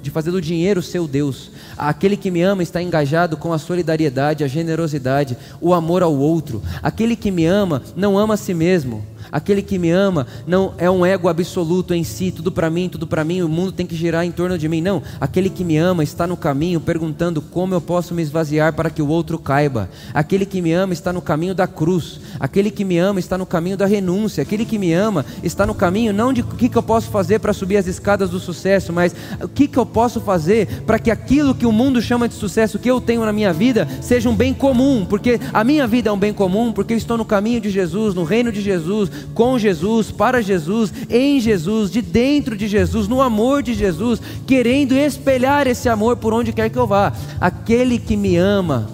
de 0.00 0.10
fazer 0.12 0.30
do 0.30 0.40
dinheiro 0.40 0.78
o 0.78 0.82
seu 0.82 1.08
Deus. 1.08 1.50
Aquele 1.76 2.16
que 2.16 2.30
me 2.30 2.40
ama 2.40 2.62
está 2.62 2.80
engajado 2.80 3.36
com 3.36 3.52
a 3.52 3.58
solidariedade, 3.58 4.44
a 4.44 4.48
generosidade, 4.48 5.36
o 5.60 5.74
amor 5.74 6.04
ao 6.04 6.16
outro 6.16 6.51
outro. 6.56 6.70
Aquele 6.82 7.16
que 7.16 7.30
me 7.30 7.46
ama 7.46 7.82
não 7.96 8.18
ama 8.18 8.34
a 8.34 8.36
si 8.36 8.54
mesmo. 8.54 9.04
Aquele 9.32 9.62
que 9.62 9.78
me 9.78 9.90
ama 9.90 10.26
não 10.46 10.74
é 10.76 10.90
um 10.90 11.04
ego 11.06 11.28
absoluto 11.28 11.94
em 11.94 12.04
si, 12.04 12.30
tudo 12.30 12.52
para 12.52 12.68
mim, 12.68 12.88
tudo 12.88 13.06
para 13.06 13.24
mim, 13.24 13.40
o 13.40 13.48
mundo 13.48 13.72
tem 13.72 13.86
que 13.86 13.96
girar 13.96 14.26
em 14.26 14.30
torno 14.30 14.58
de 14.58 14.68
mim. 14.68 14.82
Não, 14.82 15.02
aquele 15.18 15.48
que 15.48 15.64
me 15.64 15.78
ama 15.78 16.04
está 16.04 16.26
no 16.26 16.36
caminho 16.36 16.80
perguntando 16.80 17.40
como 17.40 17.74
eu 17.74 17.80
posso 17.80 18.14
me 18.14 18.20
esvaziar 18.20 18.74
para 18.74 18.90
que 18.90 19.00
o 19.00 19.08
outro 19.08 19.38
caiba. 19.38 19.88
Aquele 20.12 20.44
que 20.44 20.60
me 20.60 20.72
ama 20.72 20.92
está 20.92 21.12
no 21.12 21.22
caminho 21.22 21.54
da 21.54 21.66
cruz. 21.66 22.20
Aquele 22.38 22.70
que 22.70 22.84
me 22.84 22.98
ama 22.98 23.18
está 23.18 23.38
no 23.38 23.46
caminho 23.46 23.76
da 23.76 23.86
renúncia. 23.86 24.42
Aquele 24.42 24.66
que 24.66 24.78
me 24.78 24.92
ama 24.92 25.24
está 25.42 25.64
no 25.66 25.74
caminho 25.74 26.12
não 26.12 26.32
de 26.32 26.42
o 26.42 26.44
que, 26.44 26.68
que 26.68 26.76
eu 26.76 26.82
posso 26.82 27.08
fazer 27.08 27.38
para 27.38 27.54
subir 27.54 27.78
as 27.78 27.86
escadas 27.86 28.28
do 28.28 28.38
sucesso, 28.38 28.92
mas 28.92 29.14
o 29.40 29.48
que, 29.48 29.66
que 29.66 29.78
eu 29.78 29.86
posso 29.86 30.20
fazer 30.20 30.82
para 30.84 30.98
que 30.98 31.10
aquilo 31.10 31.54
que 31.54 31.64
o 31.64 31.72
mundo 31.72 32.02
chama 32.02 32.28
de 32.28 32.34
sucesso 32.34 32.78
que 32.78 32.90
eu 32.90 33.00
tenho 33.00 33.24
na 33.24 33.32
minha 33.32 33.52
vida 33.52 33.88
seja 34.00 34.28
um 34.28 34.34
bem 34.34 34.52
comum, 34.52 35.06
porque 35.08 35.40
a 35.52 35.64
minha 35.64 35.86
vida 35.86 36.10
é 36.10 36.12
um 36.12 36.18
bem 36.18 36.32
comum, 36.32 36.72
porque 36.72 36.92
eu 36.92 36.98
estou 36.98 37.16
no 37.16 37.24
caminho 37.24 37.60
de 37.60 37.70
Jesus, 37.70 38.14
no 38.14 38.24
reino 38.24 38.52
de 38.52 38.60
Jesus, 38.60 39.10
com 39.34 39.58
Jesus, 39.58 40.10
para 40.10 40.42
Jesus, 40.42 40.92
em 41.08 41.40
Jesus, 41.40 41.90
de 41.90 42.02
dentro 42.02 42.56
de 42.56 42.68
Jesus, 42.68 43.08
no 43.08 43.20
amor 43.20 43.62
de 43.62 43.74
Jesus, 43.74 44.20
querendo 44.46 44.92
espelhar 44.94 45.66
esse 45.66 45.88
amor 45.88 46.16
por 46.16 46.32
onde 46.32 46.52
quer 46.52 46.70
que 46.70 46.78
eu 46.78 46.86
vá. 46.86 47.12
Aquele 47.40 47.98
que 47.98 48.16
me 48.16 48.36
ama, 48.36 48.88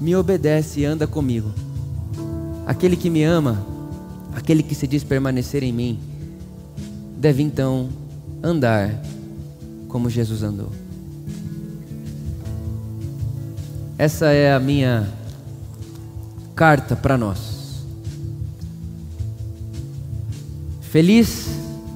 me 0.00 0.14
obedece 0.14 0.80
e 0.80 0.84
anda 0.84 1.06
comigo. 1.06 1.52
Aquele 2.66 2.96
que 2.96 3.10
me 3.10 3.22
ama, 3.22 3.64
aquele 4.34 4.62
que 4.62 4.74
se 4.74 4.86
diz 4.86 5.04
permanecer 5.04 5.62
em 5.62 5.72
mim, 5.72 5.98
deve 7.16 7.42
então 7.42 7.88
andar 8.42 8.94
como 9.88 10.10
Jesus 10.10 10.42
andou. 10.42 10.70
Essa 13.98 14.26
é 14.26 14.52
a 14.52 14.60
minha 14.60 15.08
carta 16.54 16.94
para 16.94 17.16
nós. 17.16 17.55
Feliz 20.96 21.48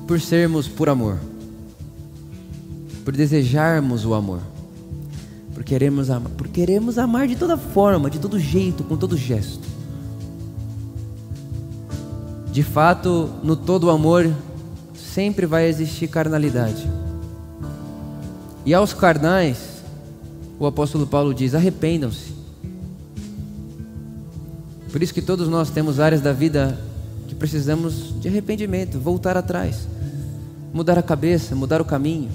por 0.07 0.21
sermos 0.21 0.69
por 0.69 0.91
amor, 0.91 1.17
por 3.03 3.17
desejarmos 3.17 4.05
o 4.05 4.13
amor, 4.13 4.41
por 5.55 5.65
queremos 5.65 6.11
amar, 6.11 6.31
por 6.33 6.49
queremos 6.49 6.99
amar 6.99 7.27
de 7.27 7.35
toda 7.35 7.57
forma, 7.57 8.11
de 8.11 8.19
todo 8.19 8.39
jeito, 8.39 8.85
com 8.85 8.99
todo 8.99 9.17
gesto. 9.17 9.67
De 12.53 12.63
fato, 12.63 13.31
no 13.43 13.57
todo 13.57 13.89
amor 13.89 14.31
sempre 14.95 15.47
vai 15.47 15.67
existir 15.67 16.07
carnalidade. 16.07 16.87
E 18.67 18.75
aos 18.75 18.93
carnais, 18.93 19.83
o 20.59 20.67
apóstolo 20.67 21.07
Paulo 21.07 21.33
diz: 21.33 21.55
arrependam-se. 21.55 22.35
Por 24.93 25.03
isso 25.03 25.15
que 25.15 25.23
todos 25.23 25.49
nós 25.49 25.71
temos 25.71 25.99
áreas 25.99 26.21
da 26.21 26.35
vida 26.35 26.90
precisamos 27.41 28.21
de 28.21 28.29
arrependimento, 28.29 29.01
voltar 29.01 29.35
atrás, 29.35 29.89
mudar 30.75 30.99
a 30.99 31.03
cabeça, 31.03 31.57
mudar 31.57 31.81
o 31.81 31.85
caminho. 31.87 32.29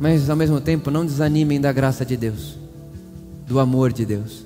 Mas 0.00 0.30
ao 0.30 0.36
mesmo 0.36 0.58
tempo, 0.58 0.90
não 0.90 1.04
desanimem 1.04 1.60
da 1.60 1.70
graça 1.72 2.04
de 2.04 2.16
Deus, 2.16 2.56
do 3.46 3.60
amor 3.60 3.92
de 3.92 4.06
Deus. 4.06 4.42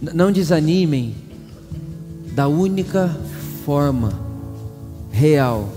Não 0.00 0.30
desanimem 0.30 1.14
da 2.34 2.46
única 2.48 3.08
forma 3.64 4.12
real 5.10 5.72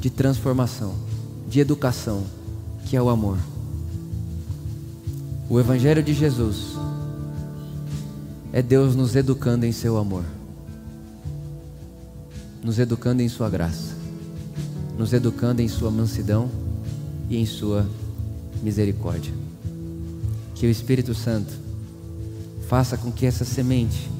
de 0.00 0.10
transformação, 0.10 0.94
de 1.48 1.60
educação, 1.60 2.24
que 2.86 2.96
é 2.96 3.02
o 3.02 3.08
amor. 3.08 3.38
O 5.48 5.60
Evangelho 5.60 6.02
de 6.02 6.12
Jesus 6.12 6.77
é 8.58 8.62
Deus 8.62 8.96
nos 8.96 9.14
educando 9.14 9.64
em 9.64 9.70
seu 9.70 9.96
amor. 9.96 10.24
nos 12.60 12.80
educando 12.80 13.22
em 13.22 13.28
Sua 13.28 13.48
graça, 13.48 13.94
nos 14.98 15.12
educando 15.12 15.62
em 15.62 15.68
Sua 15.68 15.92
mansidão 15.92 16.50
e 17.30 17.36
em 17.36 17.46
Sua 17.46 17.88
misericórdia. 18.60 19.32
Que 20.56 20.66
o 20.66 20.70
Espírito 20.70 21.14
Santo 21.14 21.52
faça 22.68 22.98
com 22.98 23.12
que 23.12 23.26
essa 23.26 23.44
semente 23.44 24.10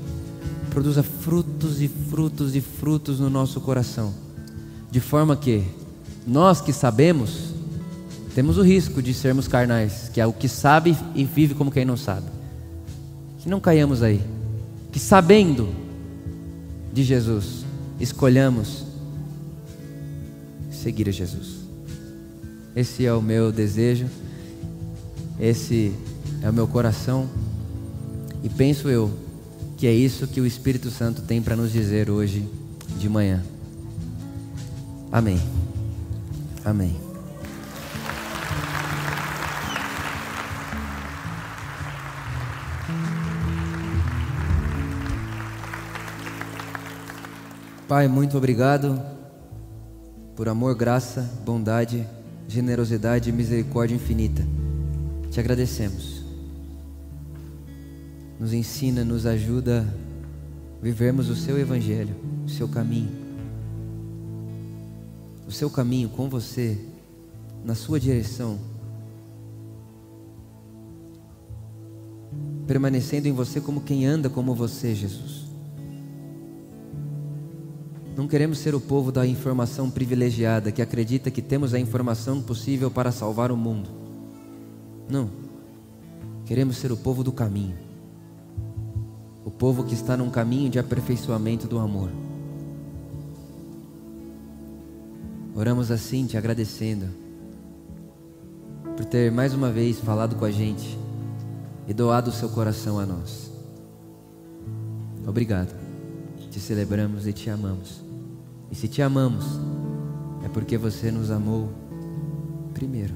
produza 0.71 1.03
frutos 1.03 1.83
e 1.83 1.89
frutos 1.89 2.55
e 2.55 2.61
frutos 2.61 3.19
no 3.19 3.29
nosso 3.29 3.61
coração, 3.61 4.15
de 4.89 5.01
forma 5.01 5.37
que 5.37 5.65
nós 6.25 6.61
que 6.61 6.73
sabemos, 6.73 7.53
temos 8.37 8.57
o 8.57 8.63
risco 8.63 9.03
de 9.03 9.13
sermos 9.13 9.49
carnais, 9.49 10.09
que 10.15 10.21
é 10.21 10.27
o 10.27 10.33
que 10.33 10.49
sabe 10.49 10.97
e 11.13 11.25
vive 11.25 11.55
como 11.55 11.73
quem 11.73 11.85
não 11.85 11.97
sabe. 11.97 12.38
Que 13.49 13.51
não 13.51 13.61
caiamos 13.61 14.03
aí, 14.03 14.21
que 14.93 15.01
sabendo 15.01 15.71
de 16.93 17.03
Jesus, 17.03 17.65
escolhamos 17.99 18.85
seguir 20.71 21.09
a 21.09 21.13
Jesus. 21.13 21.61
Esse 22.77 23.07
é 23.07 23.13
o 23.15 23.23
meu 23.23 23.51
desejo, 23.51 24.05
esse 25.41 25.95
é 26.43 26.51
o 26.51 26.53
meu 26.53 26.69
coração, 26.69 27.27
e 28.45 28.51
penso 28.51 28.91
eu 28.91 29.11
que 29.79 29.87
é 29.87 29.95
isso 29.95 30.27
que 30.27 30.43
o 30.43 30.47
Espírito 30.47 30.91
Santo 30.91 31.23
tem 31.23 31.41
para 31.41 31.57
nos 31.57 31.73
dizer 31.73 32.11
hoje 32.11 32.47
de 32.99 33.09
manhã. 33.09 33.43
Amém. 35.11 35.41
Amém. 36.63 37.08
Pai, 47.89 48.07
muito 48.07 48.37
obrigado 48.37 49.01
por 50.37 50.47
amor, 50.47 50.75
graça, 50.75 51.23
bondade, 51.43 52.07
generosidade 52.47 53.31
e 53.31 53.33
misericórdia 53.33 53.95
infinita. 53.95 54.47
Te 55.31 55.41
agradecemos. 55.41 56.23
Nos 58.39 58.53
ensina, 58.53 59.07
nos 59.07 59.25
ajuda 59.25 59.87
a 60.79 60.85
vivermos 60.85 61.31
o 61.31 61.35
seu 61.35 61.59
evangelho, 61.59 62.15
o 62.45 62.51
seu 62.51 62.69
caminho. 62.69 63.11
O 65.47 65.51
seu 65.51 65.71
caminho 65.71 66.11
com 66.11 66.29
você, 66.29 66.79
na 67.65 67.75
sua 67.75 67.99
direção. 67.99 68.59
Permanecendo 72.67 73.29
em 73.29 73.33
você 73.33 73.63
como 73.63 73.81
quem 73.81 74.05
anda 74.05 74.29
como 74.29 74.55
você, 74.55 74.95
Jesus. 74.95 75.48
Não 78.19 78.27
queremos 78.27 78.59
ser 78.59 78.75
o 78.75 78.81
povo 78.81 79.13
da 79.13 79.25
informação 79.25 79.89
privilegiada 79.89 80.73
que 80.73 80.83
acredita 80.83 81.31
que 81.31 81.41
temos 81.41 81.73
a 81.73 81.79
informação 81.79 82.43
possível 82.43 82.91
para 82.91 83.13
salvar 83.13 83.53
o 83.53 83.57
mundo. 83.57 83.89
Não. 85.09 85.31
Queremos 86.45 86.79
ser 86.79 86.91
o 86.91 86.97
povo 86.97 87.23
do 87.23 87.31
caminho. 87.31 87.77
O 89.45 89.53
povo 89.53 89.85
que 89.85 89.95
está 89.95 90.17
num 90.17 90.31
caminho 90.31 90.69
de 90.69 90.81
aperfeiçoamento 90.81 91.69
do 91.69 91.79
amor. 91.79 92.11
Oramos 95.55 95.93
assim, 95.93 96.27
te 96.27 96.37
agradecendo 96.37 97.07
por 98.97 99.05
ter 99.05 99.31
mais 99.31 99.55
uma 99.55 99.71
vez 99.71 100.01
falado 100.01 100.35
com 100.35 100.45
a 100.45 100.51
gente 100.51 100.99
e 101.87 101.95
doado 101.95 102.31
o 102.31 102.35
seu 102.35 102.49
coração 102.49 102.99
a 102.99 103.07
nós. 103.07 103.49
Obrigado. 105.25 105.73
Te 106.51 106.59
celebramos 106.59 107.25
e 107.25 107.33
te 107.33 107.49
amamos. 107.49 108.08
E 108.71 108.75
se 108.75 108.89
te 108.89 109.03
amamos, 109.03 109.45
é 110.45 110.49
porque 110.49 110.77
você 110.77 111.11
nos 111.11 111.31
amou 111.31 111.71
primeiro. 112.75 113.15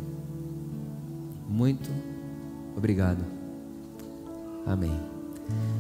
Muito 1.49 1.91
obrigado. 2.77 3.25
Amém. 4.67 4.99